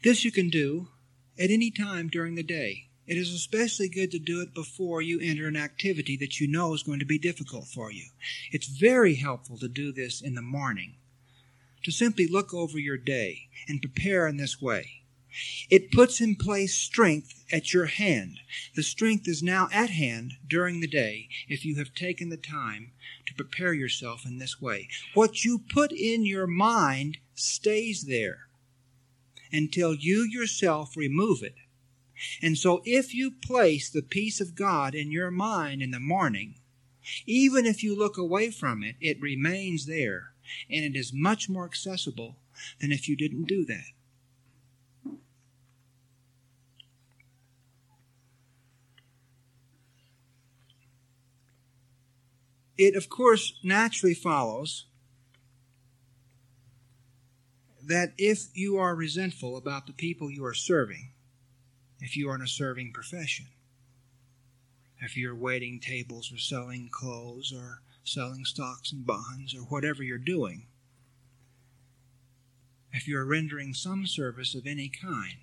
[0.03, 0.89] This you can do
[1.37, 2.89] at any time during the day.
[3.05, 6.73] It is especially good to do it before you enter an activity that you know
[6.73, 8.05] is going to be difficult for you.
[8.51, 10.95] It's very helpful to do this in the morning,
[11.83, 15.03] to simply look over your day and prepare in this way.
[15.69, 18.39] It puts in place strength at your hand.
[18.75, 22.91] The strength is now at hand during the day if you have taken the time
[23.25, 24.87] to prepare yourself in this way.
[25.15, 28.47] What you put in your mind stays there
[29.51, 31.55] until you yourself remove it.
[32.41, 36.55] And so if you place the peace of God in your mind in the morning,
[37.25, 40.33] even if you look away from it, it remains there
[40.69, 42.37] and it is much more accessible
[42.79, 43.93] than if you didn't do that.
[52.77, 54.85] it of course naturally follows
[57.85, 61.12] that if you are resentful about the people you are serving,
[62.03, 63.45] if you are in a serving profession,
[64.99, 70.17] if you're waiting tables or selling clothes or selling stocks and bonds or whatever you're
[70.17, 70.65] doing,
[72.91, 75.37] if you're rendering some service of any kind,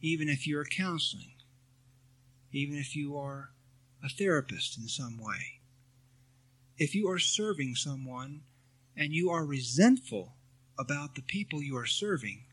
[0.00, 1.34] even if you're counseling,
[2.50, 3.50] even if you are
[4.02, 5.60] a therapist in some way,
[6.78, 8.40] if you are serving someone
[8.96, 10.36] and you are resentful
[10.78, 12.44] about the people you are serving,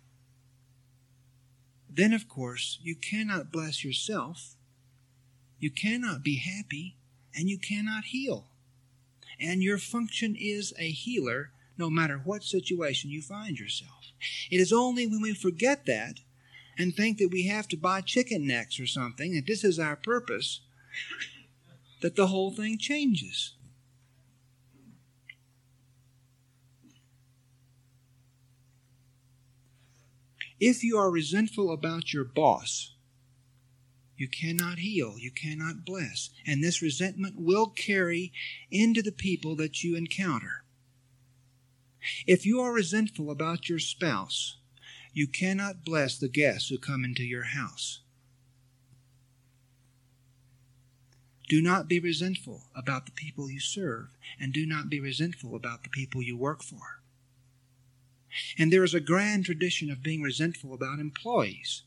[1.93, 4.55] then of course you cannot bless yourself,
[5.59, 6.95] you cannot be happy,
[7.35, 8.47] and you cannot heal.
[9.39, 14.11] And your function is a healer no matter what situation you find yourself.
[14.49, 16.19] It is only when we forget that
[16.77, 19.95] and think that we have to buy chicken necks or something, that this is our
[19.95, 20.61] purpose,
[22.01, 23.53] that the whole thing changes.
[30.61, 32.93] If you are resentful about your boss,
[34.15, 38.31] you cannot heal, you cannot bless, and this resentment will carry
[38.69, 40.63] into the people that you encounter.
[42.27, 44.57] If you are resentful about your spouse,
[45.13, 48.01] you cannot bless the guests who come into your house.
[51.49, 55.81] Do not be resentful about the people you serve, and do not be resentful about
[55.81, 57.00] the people you work for.
[58.57, 61.83] And there is a grand tradition of being resentful about employees.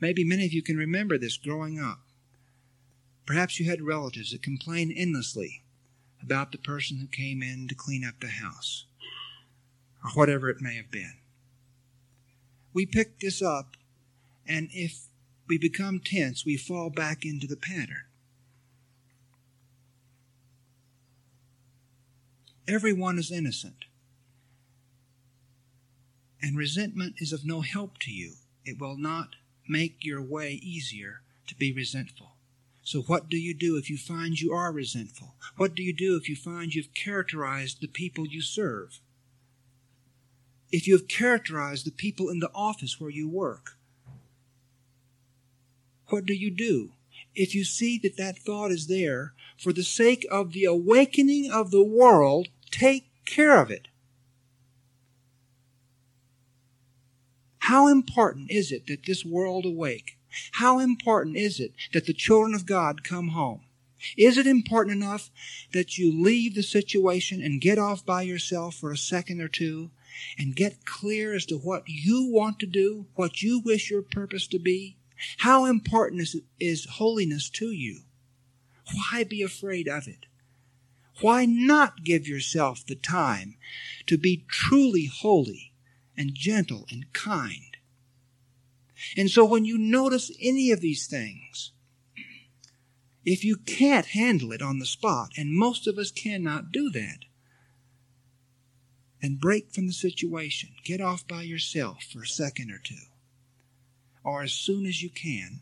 [0.00, 2.00] Maybe many of you can remember this growing up.
[3.26, 5.62] Perhaps you had relatives that complained endlessly
[6.22, 8.86] about the person who came in to clean up the house,
[10.04, 11.14] or whatever it may have been.
[12.72, 13.76] We pick this up,
[14.46, 15.06] and if
[15.48, 18.04] we become tense, we fall back into the pattern.
[22.66, 23.84] Everyone is innocent.
[26.44, 28.34] And resentment is of no help to you.
[28.66, 29.36] It will not
[29.66, 32.32] make your way easier to be resentful.
[32.82, 35.36] So, what do you do if you find you are resentful?
[35.56, 39.00] What do you do if you find you've characterized the people you serve?
[40.70, 43.78] If you have characterized the people in the office where you work?
[46.08, 46.90] What do you do?
[47.34, 51.70] If you see that that thought is there, for the sake of the awakening of
[51.70, 53.88] the world, take care of it.
[57.68, 60.18] How important is it that this world awake?
[60.52, 63.62] How important is it that the children of God come home?
[64.18, 65.30] Is it important enough
[65.72, 69.90] that you leave the situation and get off by yourself for a second or two
[70.36, 74.46] and get clear as to what you want to do, what you wish your purpose
[74.48, 74.98] to be?
[75.38, 78.00] How important is, is holiness to you?
[78.92, 80.26] Why be afraid of it?
[81.22, 83.56] Why not give yourself the time
[84.06, 85.72] to be truly holy
[86.16, 87.76] and gentle and kind.
[89.16, 91.72] And so when you notice any of these things,
[93.24, 97.24] if you can't handle it on the spot, and most of us cannot do that,
[99.22, 100.70] then break from the situation.
[100.84, 103.06] Get off by yourself for a second or two,
[104.22, 105.60] or as soon as you can,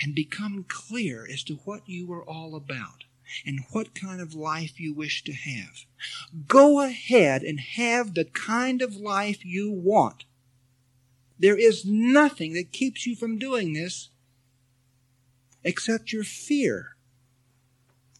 [0.00, 3.04] and become clear as to what you are all about
[3.44, 5.84] and what kind of life you wish to have.
[6.46, 10.24] Go ahead and have the kind of life you want.
[11.38, 14.10] There is nothing that keeps you from doing this
[15.64, 16.96] except your fear.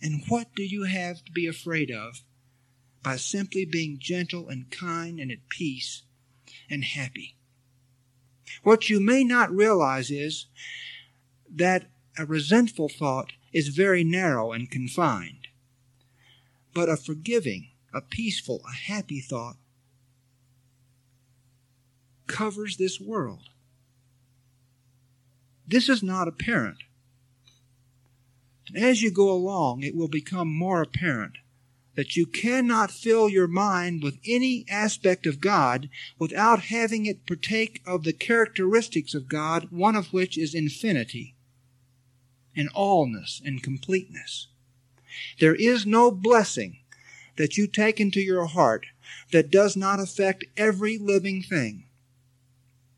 [0.02, 2.22] And what do you have to be afraid of
[3.02, 6.02] by simply being gentle and kind and at peace
[6.68, 7.36] and happy?
[8.62, 10.46] What you may not realize is
[11.55, 15.46] that a resentful thought is very narrow and confined.
[16.74, 19.57] But a forgiving, a peaceful, a happy thought
[22.26, 23.48] covers this world.
[25.66, 26.78] This is not apparent.
[28.74, 31.34] As you go along, it will become more apparent
[31.94, 35.88] that you cannot fill your mind with any aspect of God
[36.18, 41.34] without having it partake of the characteristics of God, one of which is infinity
[42.57, 44.48] and allness and completeness.
[45.40, 46.78] There is no blessing
[47.36, 48.86] that you take into your heart
[49.32, 51.84] that does not affect every living thing.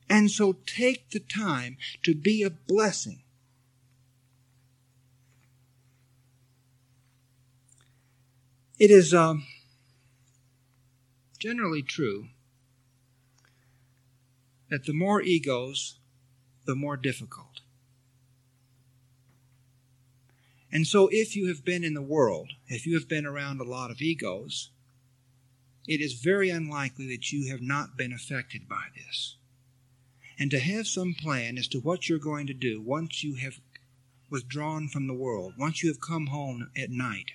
[0.09, 3.22] And so take the time to be a blessing.
[8.78, 9.46] It is um,
[11.38, 12.28] generally true
[14.68, 15.98] that the more egos,
[16.66, 17.61] the more difficult.
[20.73, 23.64] And so, if you have been in the world, if you have been around a
[23.64, 24.71] lot of egos,
[25.87, 29.37] it is very unlikely that you have not been affected by this.
[30.39, 33.61] And to have some plan as to what you're going to do once you have
[34.29, 37.33] withdrawn from the world, once you have come home at night,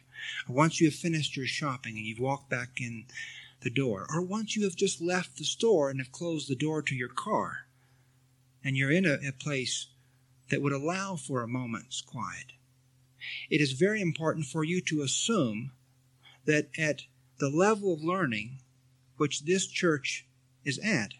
[0.47, 3.05] or once you have finished your shopping and you've walked back in
[3.61, 6.81] the door, or once you have just left the store and have closed the door
[6.81, 7.65] to your car,
[8.63, 9.87] and you're in a, a place
[10.49, 12.51] that would allow for a moment's quiet.
[13.49, 15.71] It is very important for you to assume
[16.45, 17.03] that at
[17.39, 18.59] the level of learning
[19.17, 20.25] which this church
[20.63, 21.13] is at,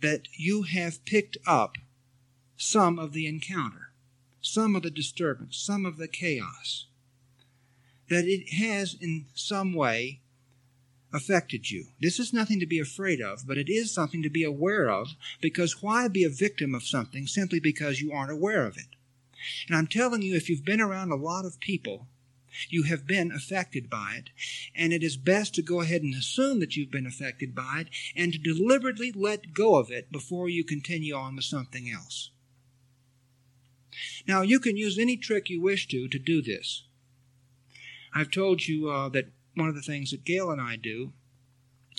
[0.00, 1.76] that you have picked up
[2.56, 3.92] some of the encounter,
[4.40, 6.86] some of the disturbance, some of the chaos,
[8.08, 10.20] that it has in some way
[11.12, 11.86] affected you.
[12.00, 15.08] This is nothing to be afraid of, but it is something to be aware of
[15.40, 18.86] because why be a victim of something simply because you aren't aware of it?
[19.68, 22.08] And I'm telling you, if you've been around a lot of people,
[22.68, 24.30] you have been affected by it,
[24.74, 27.88] and it is best to go ahead and assume that you've been affected by it
[28.16, 32.30] and to deliberately let go of it before you continue on with something else.
[34.26, 36.84] Now, you can use any trick you wish to to do this.
[38.14, 41.12] I've told you uh, that one of the things that Gayle and I do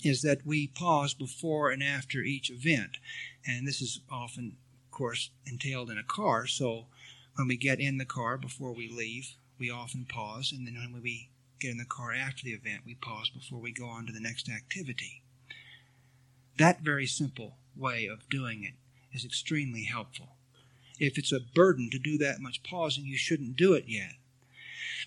[0.04, 2.98] is that we pause before and after each event.
[3.46, 6.46] And this is often, of course, entailed in a car.
[6.46, 6.86] So
[7.34, 10.52] when we get in the car before we leave, we often pause.
[10.52, 11.30] And then when we
[11.60, 14.20] get in the car after the event, we pause before we go on to the
[14.20, 15.22] next activity.
[16.58, 18.74] That very simple way of doing it
[19.16, 20.36] is extremely helpful.
[20.98, 24.14] If it's a burden to do that much pausing, you shouldn't do it yet.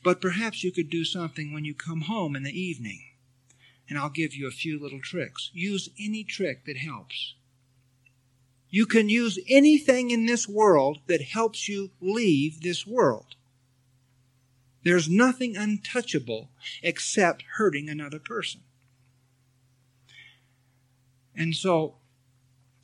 [0.04, 3.04] But perhaps you could do something when you come home in the evening.
[3.88, 5.52] And I'll give you a few little tricks.
[5.54, 7.36] Use any trick that helps.
[8.76, 13.38] You can use anything in this world that helps you leave this world.
[14.84, 16.50] There's nothing untouchable
[16.84, 18.60] except hurting another person.
[21.34, 21.96] And so,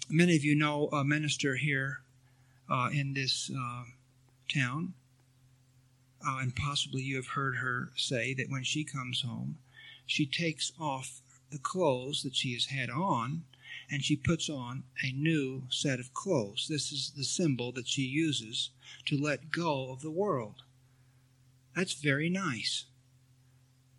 [0.10, 2.00] many of you know a minister here
[2.70, 3.84] uh, in this uh,
[4.48, 4.94] town
[6.26, 9.58] uh, and possibly you have heard her say that when she comes home,
[10.06, 11.22] she takes off
[11.52, 13.44] the clothes that she has had on
[13.90, 16.68] and she puts on a new set of clothes.
[16.70, 18.72] This is the symbol that she uses
[19.06, 20.64] to let go of the world.
[21.76, 22.86] That's very nice.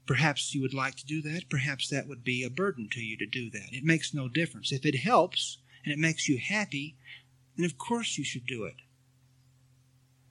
[0.06, 1.48] Perhaps you would like to do that.
[1.48, 3.72] Perhaps that would be a burden to you to do that.
[3.72, 4.72] It makes no difference.
[4.72, 6.96] If it helps and it makes you happy,
[7.56, 8.76] then of course you should do it.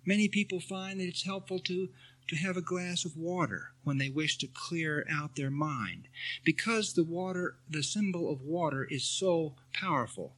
[0.06, 1.90] Many people find that it's helpful to,
[2.28, 6.08] to have a glass of water when they wish to clear out their mind.
[6.44, 10.34] Because the water, the symbol of water is so powerful.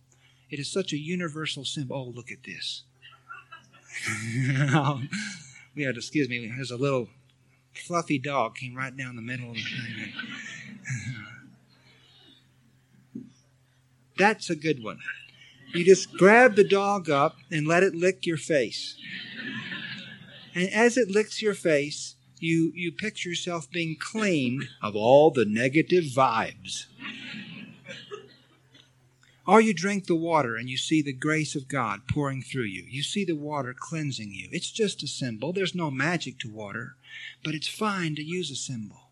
[0.49, 1.97] It is such a universal symbol.
[1.97, 2.83] Oh, look at this.
[4.73, 5.07] Um,
[5.75, 7.09] we had, excuse me, there's a little
[7.73, 10.13] fluffy dog came right down the middle of the thing.
[14.17, 14.99] That's a good one.
[15.73, 18.95] You just grab the dog up and let it lick your face.
[20.55, 25.45] And as it licks your face, you, you picture yourself being cleaned of all the
[25.45, 26.85] negative vibes.
[29.45, 32.83] Or you drink the water and you see the grace of God pouring through you.
[32.87, 34.47] You see the water cleansing you.
[34.51, 35.51] It's just a symbol.
[35.51, 36.95] There's no magic to water,
[37.43, 39.09] but it's fine to use a symbol.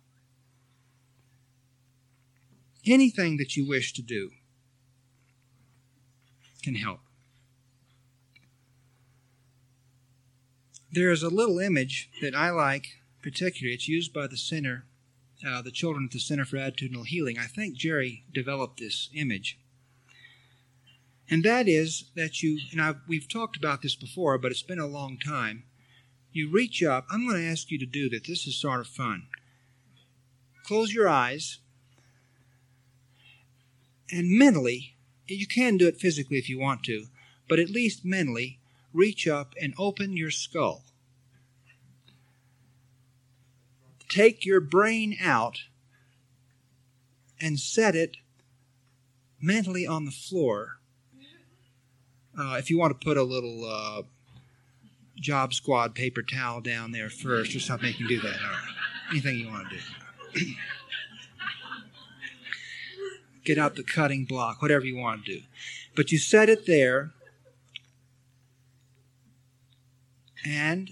[2.86, 4.32] Anything that you wish to do
[6.64, 7.02] can help.
[10.94, 13.76] There is a little image that I like particularly.
[13.76, 14.86] It's used by the center,
[15.46, 17.38] uh, the children at the Center for Attitudinal Healing.
[17.38, 19.58] I think Jerry developed this image.
[21.30, 24.80] And that is that you, and I've, we've talked about this before, but it's been
[24.80, 25.64] a long time.
[26.34, 27.06] You reach up.
[27.10, 28.26] I'm going to ask you to do that.
[28.28, 29.28] This is sort of fun.
[30.66, 31.60] Close your eyes.
[34.12, 37.06] And mentally, you can do it physically if you want to,
[37.48, 38.60] but at least mentally,
[38.94, 40.84] reach up and open your skull.
[44.10, 45.64] Take your brain out
[47.40, 48.18] and set it
[49.40, 50.80] mentally on the floor.
[52.38, 54.04] Uh, if you want to put a little uh,
[55.16, 58.38] job squad paper towel down there first or something, you can do that.
[59.10, 59.76] Anything you want to
[60.40, 60.46] do.
[63.44, 65.42] Get out the cutting block, whatever you want to do.
[65.96, 67.12] But you set it there
[70.46, 70.92] And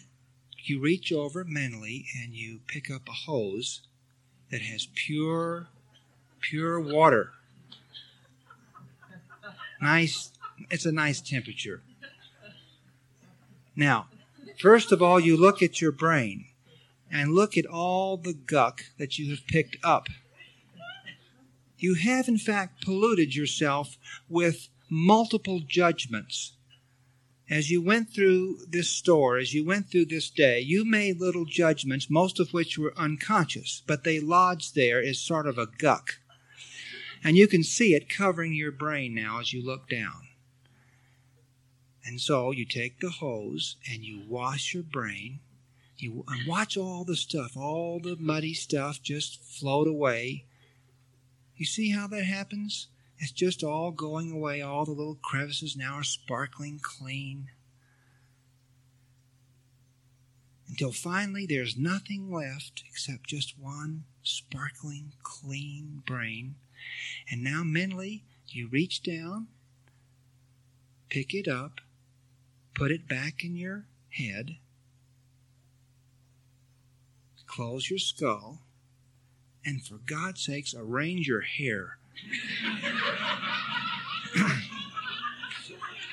[0.63, 3.81] you reach over mentally and you pick up a hose
[4.51, 5.67] that has pure,
[6.39, 7.31] pure water.
[9.81, 10.31] Nice,
[10.69, 11.81] it's a nice temperature.
[13.75, 14.07] Now,
[14.59, 16.45] first of all, you look at your brain
[17.11, 20.07] and look at all the guck that you have picked up.
[21.77, 23.97] You have, in fact, polluted yourself
[24.27, 26.53] with multiple judgments
[27.49, 31.45] as you went through this store, as you went through this day, you made little
[31.45, 36.19] judgments, most of which were unconscious, but they lodged there as sort of a guck.
[37.23, 40.27] And you can see it covering your brain now as you look down.
[42.05, 45.39] And so you take the hose and you wash your brain.
[45.97, 50.45] You and watch all the stuff, all the muddy stuff just float away.
[51.57, 52.87] You see how that happens?
[53.20, 54.61] It's just all going away.
[54.61, 57.49] All the little crevices now are sparkling clean.
[60.70, 66.55] Until finally there's nothing left except just one sparkling, clean brain.
[67.30, 69.47] And now mentally you reach down,
[71.09, 71.82] pick it up,
[72.74, 74.57] put it back in your head,
[77.45, 78.61] close your skull,
[79.65, 81.98] and for God's sakes, arrange your hair.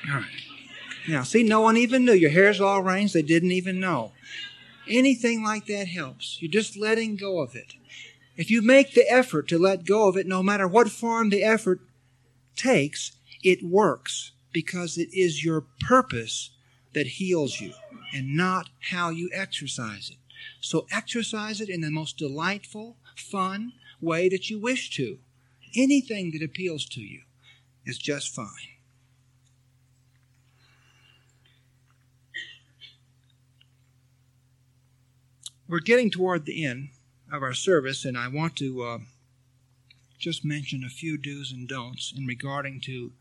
[0.09, 0.25] All right.
[1.07, 2.13] Now, see, no one even knew.
[2.13, 3.13] Your hair's all arranged.
[3.13, 4.11] They didn't even know.
[4.87, 6.37] Anything like that helps.
[6.41, 7.75] You're just letting go of it.
[8.35, 11.43] If you make the effort to let go of it, no matter what form the
[11.43, 11.79] effort
[12.55, 16.51] takes, it works because it is your purpose
[16.93, 17.73] that heals you
[18.13, 20.17] and not how you exercise it.
[20.61, 25.19] So exercise it in the most delightful, fun way that you wish to.
[25.77, 27.21] Anything that appeals to you
[27.85, 28.47] is just fine.
[35.69, 36.89] We're getting toward the end
[37.31, 38.97] of our service, and I want to uh,
[40.17, 43.11] just mention a few do's and don'ts in regarding to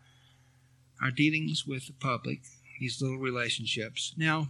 [1.02, 2.40] our dealings with the public,
[2.80, 4.14] these little relationships.
[4.16, 4.48] Now,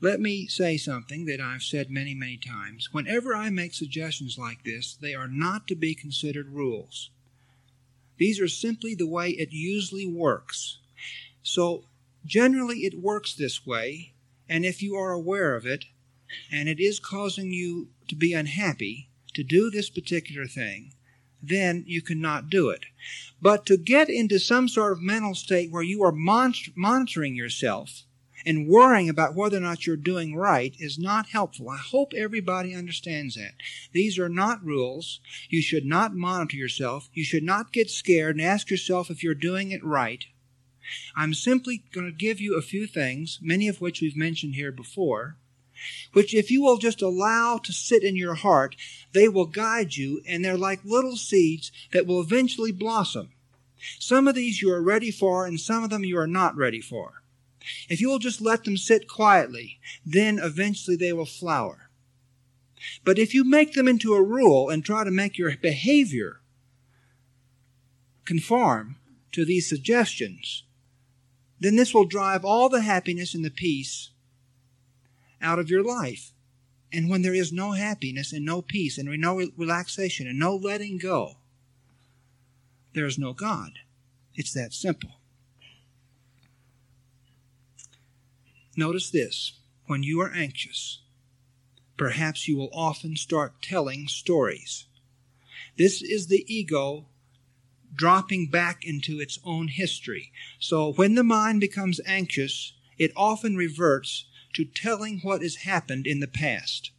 [0.00, 2.92] let me say something that I've said many, many times.
[2.92, 7.10] Whenever I make suggestions like this, they are not to be considered rules.
[8.18, 10.78] These are simply the way it usually works.
[11.42, 11.84] So,
[12.24, 14.14] generally, it works this way,
[14.48, 15.86] and if you are aware of it,
[16.50, 20.92] and it is causing you to be unhappy to do this particular thing,
[21.42, 22.86] then you cannot do it.
[23.40, 28.04] But to get into some sort of mental state where you are monitoring yourself
[28.46, 31.70] and worrying about whether or not you're doing right is not helpful.
[31.70, 33.54] I hope everybody understands that.
[33.92, 35.20] These are not rules.
[35.48, 37.08] You should not monitor yourself.
[37.12, 40.24] You should not get scared and ask yourself if you're doing it right.
[41.16, 44.72] I'm simply going to give you a few things, many of which we've mentioned here
[44.72, 45.36] before,
[46.12, 48.76] which if you will just allow to sit in your heart,
[49.12, 53.30] they will guide you and they're like little seeds that will eventually blossom.
[53.98, 56.80] Some of these you are ready for and some of them you are not ready
[56.80, 57.23] for.
[57.88, 61.90] If you will just let them sit quietly, then eventually they will flower.
[63.04, 66.40] But if you make them into a rule and try to make your behavior
[68.24, 68.96] conform
[69.32, 70.64] to these suggestions,
[71.60, 74.10] then this will drive all the happiness and the peace
[75.40, 76.32] out of your life.
[76.92, 80.98] And when there is no happiness and no peace and no relaxation and no letting
[80.98, 81.38] go,
[82.92, 83.72] there is no God.
[84.34, 85.20] It's that simple.
[88.76, 89.52] Notice this
[89.86, 91.00] when you are anxious,
[91.96, 94.86] perhaps you will often start telling stories.
[95.76, 97.06] This is the ego
[97.94, 100.32] dropping back into its own history.
[100.58, 106.20] So when the mind becomes anxious, it often reverts to telling what has happened in
[106.20, 106.90] the past.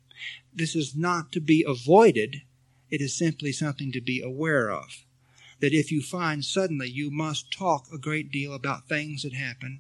[0.53, 2.41] This is not to be avoided,
[2.89, 5.03] it is simply something to be aware of.
[5.59, 9.80] That if you find suddenly you must talk a great deal about things that happened,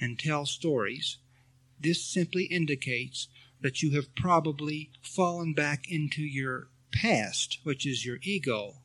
[0.00, 1.18] and tell stories,
[1.78, 3.28] this simply indicates
[3.60, 8.76] that you have probably fallen back into your past, which is your ego,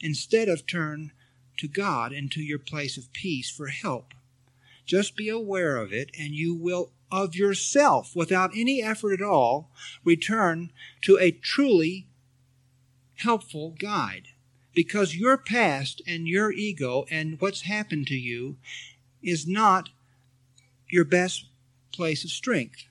[0.00, 1.12] instead of turn
[1.56, 4.14] to God and to your place of peace for help.
[4.86, 9.70] Just be aware of it, and you will of yourself, without any effort at all,
[10.04, 10.70] return
[11.02, 12.06] to a truly
[13.16, 14.28] helpful guide.
[14.74, 18.56] Because your past and your ego and what's happened to you
[19.22, 19.88] is not
[20.90, 21.46] your best
[21.92, 22.84] place of strength.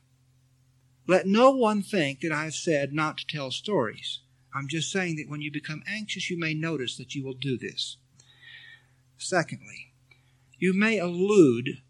[1.08, 4.20] Let no one think that I have said not to tell stories.
[4.54, 7.58] I'm just saying that when you become anxious, you may notice that you will do
[7.58, 7.98] this.
[9.18, 9.94] Secondly,
[10.58, 11.82] you may allude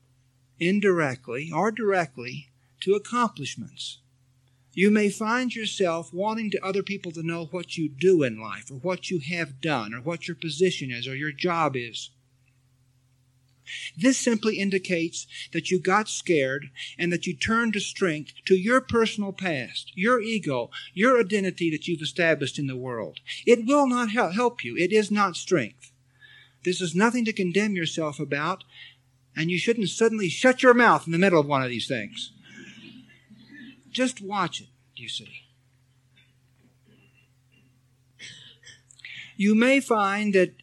[0.60, 2.50] indirectly or directly
[2.82, 4.00] to accomplishments.
[4.74, 8.70] You may find yourself wanting to other people to know what you do in life
[8.70, 12.12] or what you have done or what your position is or your job is.
[13.98, 18.82] This simply indicates that you got scared and that you turned to strength to your
[18.82, 23.20] personal past, your ego, your identity that you've established in the world.
[23.46, 24.78] It will not help you.
[24.78, 25.92] It is not strength.
[26.64, 28.64] This is nothing to condemn yourself about,
[29.36, 32.32] and you shouldn't suddenly shut your mouth in the middle of one of these things.
[33.90, 35.44] Just watch it, you see.
[39.38, 40.56] You may find that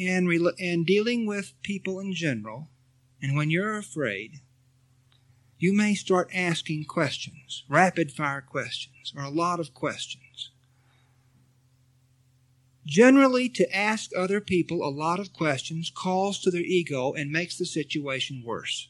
[0.00, 2.68] in, in dealing with people in general,
[3.20, 4.40] and when you're afraid,
[5.58, 10.50] you may start asking questions, rapid fire questions, or a lot of questions.
[12.86, 17.58] Generally, to ask other people a lot of questions calls to their ego and makes
[17.58, 18.88] the situation worse.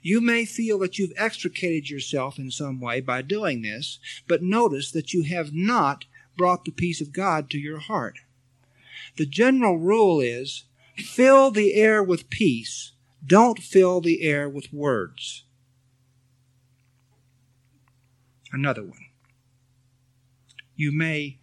[0.00, 4.90] You may feel that you've extricated yourself in some way by doing this, but notice
[4.92, 6.06] that you have not
[6.36, 8.20] brought the peace of God to your heart.
[9.16, 10.64] The general rule is
[10.96, 12.92] fill the air with peace
[13.26, 15.44] don't fill the air with words.
[18.52, 19.06] Another one.
[20.76, 21.38] You may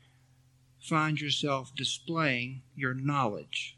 [0.79, 3.77] find yourself displaying your knowledge.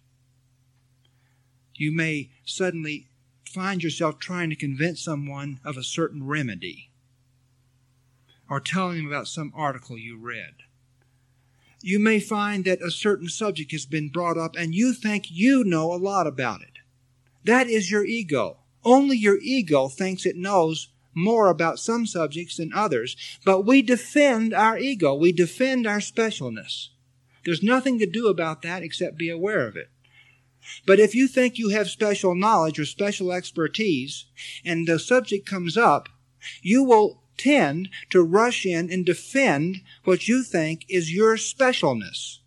[1.76, 3.08] You may suddenly
[3.46, 6.90] find yourself trying to convince someone of a certain remedy
[8.50, 10.63] or telling them about some article you read.
[11.86, 15.66] You may find that a certain subject has been brought up and you think you
[15.66, 16.80] know a lot about it.
[17.44, 18.60] That is your ego.
[18.86, 24.54] Only your ego thinks it knows more about some subjects than others, but we defend
[24.54, 25.14] our ego.
[25.14, 26.88] We defend our specialness.
[27.44, 29.90] There's nothing to do about that except be aware of it.
[30.86, 34.24] But if you think you have special knowledge or special expertise
[34.64, 36.08] and the subject comes up,
[36.62, 42.40] you will tend to rush in and defend what you think is your specialness.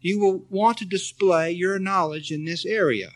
[0.00, 3.12] You will want to display your knowledge in this area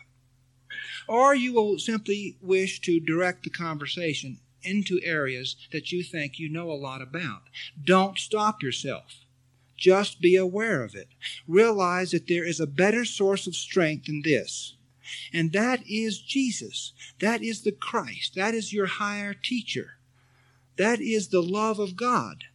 [1.11, 6.47] or you will simply wish to direct the conversation into areas that you think you
[6.47, 7.41] know a lot about.
[7.83, 9.25] Don't stop yourself.
[9.75, 11.09] Just be aware of it.
[11.47, 14.77] Realize that there is a better source of strength than this.
[15.33, 16.93] And that is Jesus.
[17.19, 18.35] That is the Christ.
[18.35, 19.97] That is your higher teacher.
[20.77, 22.45] That is the love of God.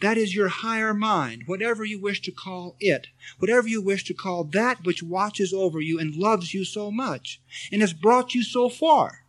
[0.00, 3.06] That is your higher mind, whatever you wish to call it,
[3.38, 7.40] whatever you wish to call that which watches over you and loves you so much
[7.70, 9.24] and has brought you so far.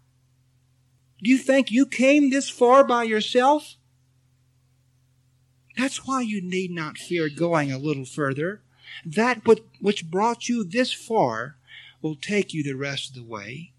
[1.22, 3.76] Do you think you came this far by yourself?
[5.78, 8.62] That's why you need not fear going a little further.
[9.06, 9.46] That
[9.80, 11.56] which brought you this far
[12.02, 13.74] will take you the rest of the way.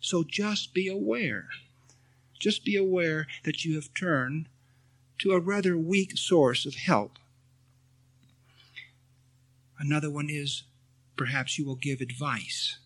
[0.00, 1.48] So just be aware.
[2.38, 4.48] Just be aware that you have turned
[5.18, 7.18] to a rather weak source of help.
[9.78, 10.64] Another one is
[11.16, 12.78] perhaps you will give advice.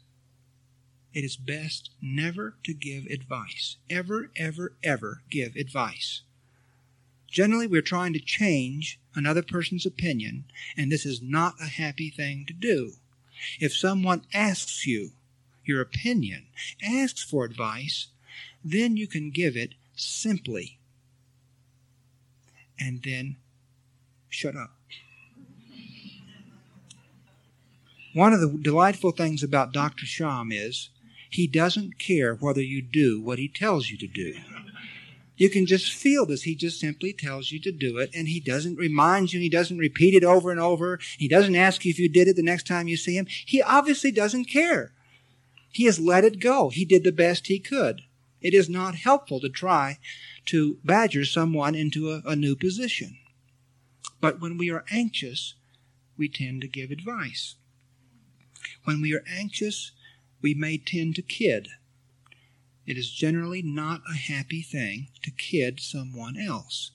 [1.14, 3.76] It is best never to give advice.
[3.90, 6.22] Ever, ever, ever give advice.
[7.30, 10.44] Generally, we're trying to change another person's opinion,
[10.76, 12.92] and this is not a happy thing to do.
[13.58, 15.12] If someone asks you
[15.64, 16.46] your opinion,
[16.82, 18.08] asks for advice,
[18.64, 20.78] then you can give it simply
[22.78, 23.36] and then
[24.28, 24.70] shut up.
[28.14, 30.04] One of the delightful things about Dr.
[30.04, 30.90] Sham is
[31.30, 34.34] he doesn't care whether you do what he tells you to do.
[35.36, 36.42] You can just feel this.
[36.42, 39.78] He just simply tells you to do it, and he doesn't remind you, he doesn't
[39.78, 40.98] repeat it over and over.
[41.18, 43.26] He doesn't ask you if you did it the next time you see him.
[43.26, 44.92] He obviously doesn't care.
[45.70, 46.68] He has let it go.
[46.68, 48.02] He did the best he could.
[48.42, 49.98] It is not helpful to try
[50.46, 53.18] to badger someone into a, a new position.
[54.20, 55.54] But when we are anxious,
[56.16, 57.54] we tend to give advice.
[58.84, 59.92] When we are anxious,
[60.40, 61.68] we may tend to kid.
[62.84, 66.90] It is generally not a happy thing to kid someone else.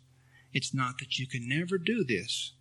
[0.54, 2.54] It's not that you can never do this.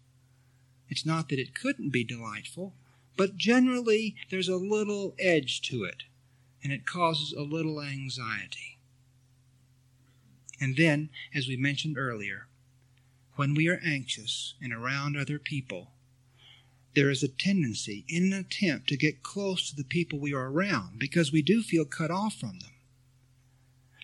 [0.89, 2.75] It's not that it couldn't be delightful,
[3.17, 6.05] but generally there's a little edge to it,
[6.63, 8.76] and it causes a little anxiety.
[10.61, 12.47] And then, as we mentioned earlier,
[13.35, 15.93] when we are anxious and around other people,
[16.95, 20.51] there is a tendency in an attempt to get close to the people we are
[20.51, 22.71] around because we do feel cut off from them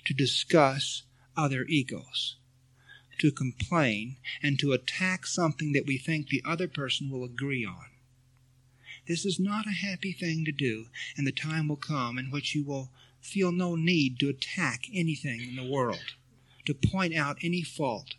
[0.05, 2.37] to discuss other egos,
[3.19, 7.87] to complain, and to attack something that we think the other person will agree on.
[9.09, 10.87] This is not a happy thing to do,
[11.17, 12.91] and the time will come in which you will
[13.21, 16.15] feel no need to attack anything in the world
[16.67, 18.15] to point out any fault.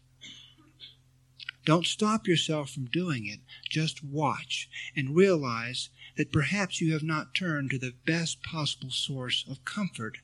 [1.65, 3.39] Don't stop yourself from doing it.
[3.69, 9.45] Just watch and realize that perhaps you have not turned to the best possible source
[9.49, 10.17] of comfort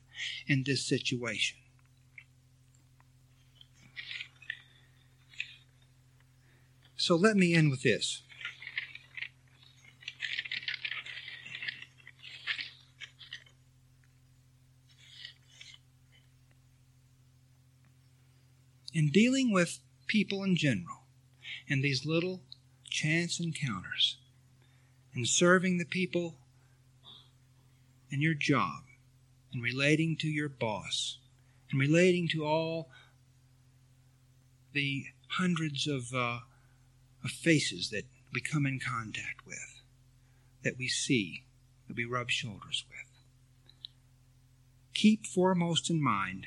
[0.46, 1.56] in this situation.
[6.96, 8.22] So let me end with this.
[18.92, 21.04] In dealing with people in general,
[21.68, 22.42] in these little
[22.88, 24.18] chance encounters,
[25.14, 26.36] in serving the people
[28.10, 28.82] in your job,
[29.52, 31.18] in relating to your boss,
[31.72, 32.88] in relating to all
[34.72, 36.40] the hundreds of, uh,
[37.24, 39.82] of faces that we come in contact with,
[40.62, 41.44] that we see,
[41.86, 43.06] that we rub shoulders with.
[44.94, 46.46] Keep foremost in mind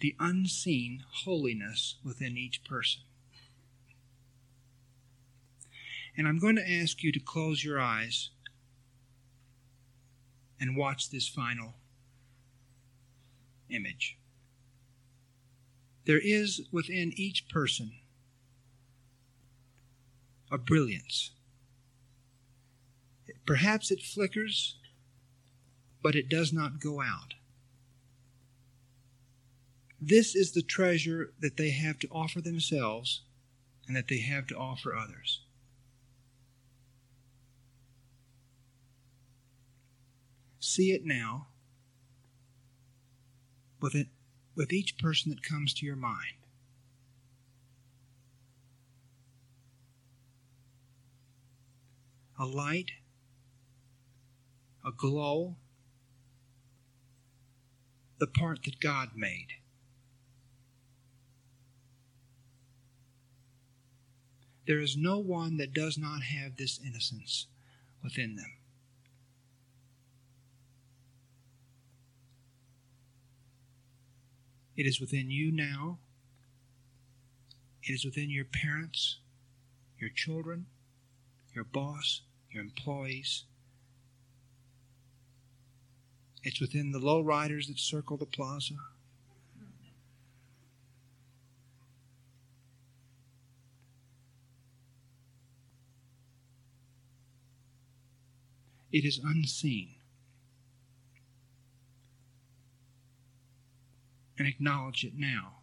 [0.00, 3.02] the unseen holiness within each person.
[6.16, 8.30] And I'm going to ask you to close your eyes
[10.58, 11.74] and watch this final
[13.68, 14.18] image.
[16.06, 17.92] There is within each person
[20.50, 21.30] a brilliance.
[23.46, 24.76] Perhaps it flickers,
[26.02, 27.34] but it does not go out.
[30.00, 33.20] This is the treasure that they have to offer themselves
[33.86, 35.42] and that they have to offer others.
[40.58, 41.48] See it now
[43.80, 44.08] with, it,
[44.54, 46.36] with each person that comes to your mind.
[52.38, 52.92] A light,
[54.86, 55.56] a glow,
[58.18, 59.59] the part that God made.
[64.70, 67.48] There is no one that does not have this innocence
[68.04, 68.52] within them.
[74.76, 75.98] It is within you now.
[77.82, 79.18] It is within your parents,
[79.98, 80.66] your children,
[81.52, 82.20] your boss,
[82.52, 83.46] your employees.
[86.44, 88.74] It's within the low riders that circle the plaza.
[98.92, 99.94] It is unseen.
[104.40, 105.58] and acknowledge it now.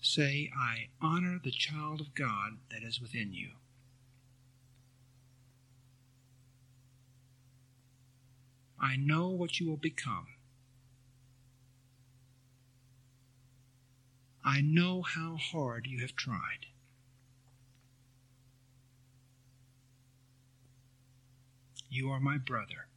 [0.00, 3.48] Say, I honor the child of God that is within you.
[8.80, 10.28] I know what you will become.
[14.44, 16.66] I know how hard you have tried.
[21.94, 22.88] You are my brother.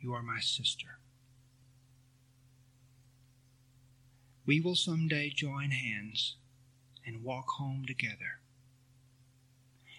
[0.00, 1.00] You are my sister.
[4.46, 6.36] We will someday join hands
[7.06, 8.40] and walk home together.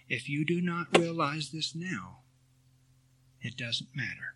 [0.10, 2.22] If you do not realize this now,
[3.40, 4.34] it doesn't matter.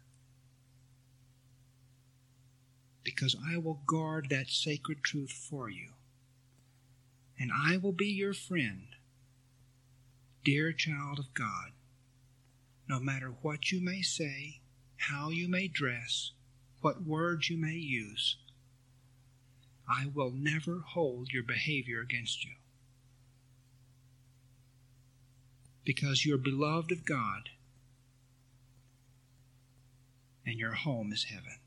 [3.04, 5.94] Because I will guard that sacred truth for you.
[7.40, 8.90] And I will be your friend,
[10.44, 11.72] dear child of God
[12.90, 14.60] no matter what you may say,
[14.98, 16.32] how you may dress,
[16.82, 18.38] what words you may use,
[19.88, 22.52] I will never hold your behavior against you.
[25.86, 27.50] Because you're beloved of God
[30.46, 31.60] and your home is heaven.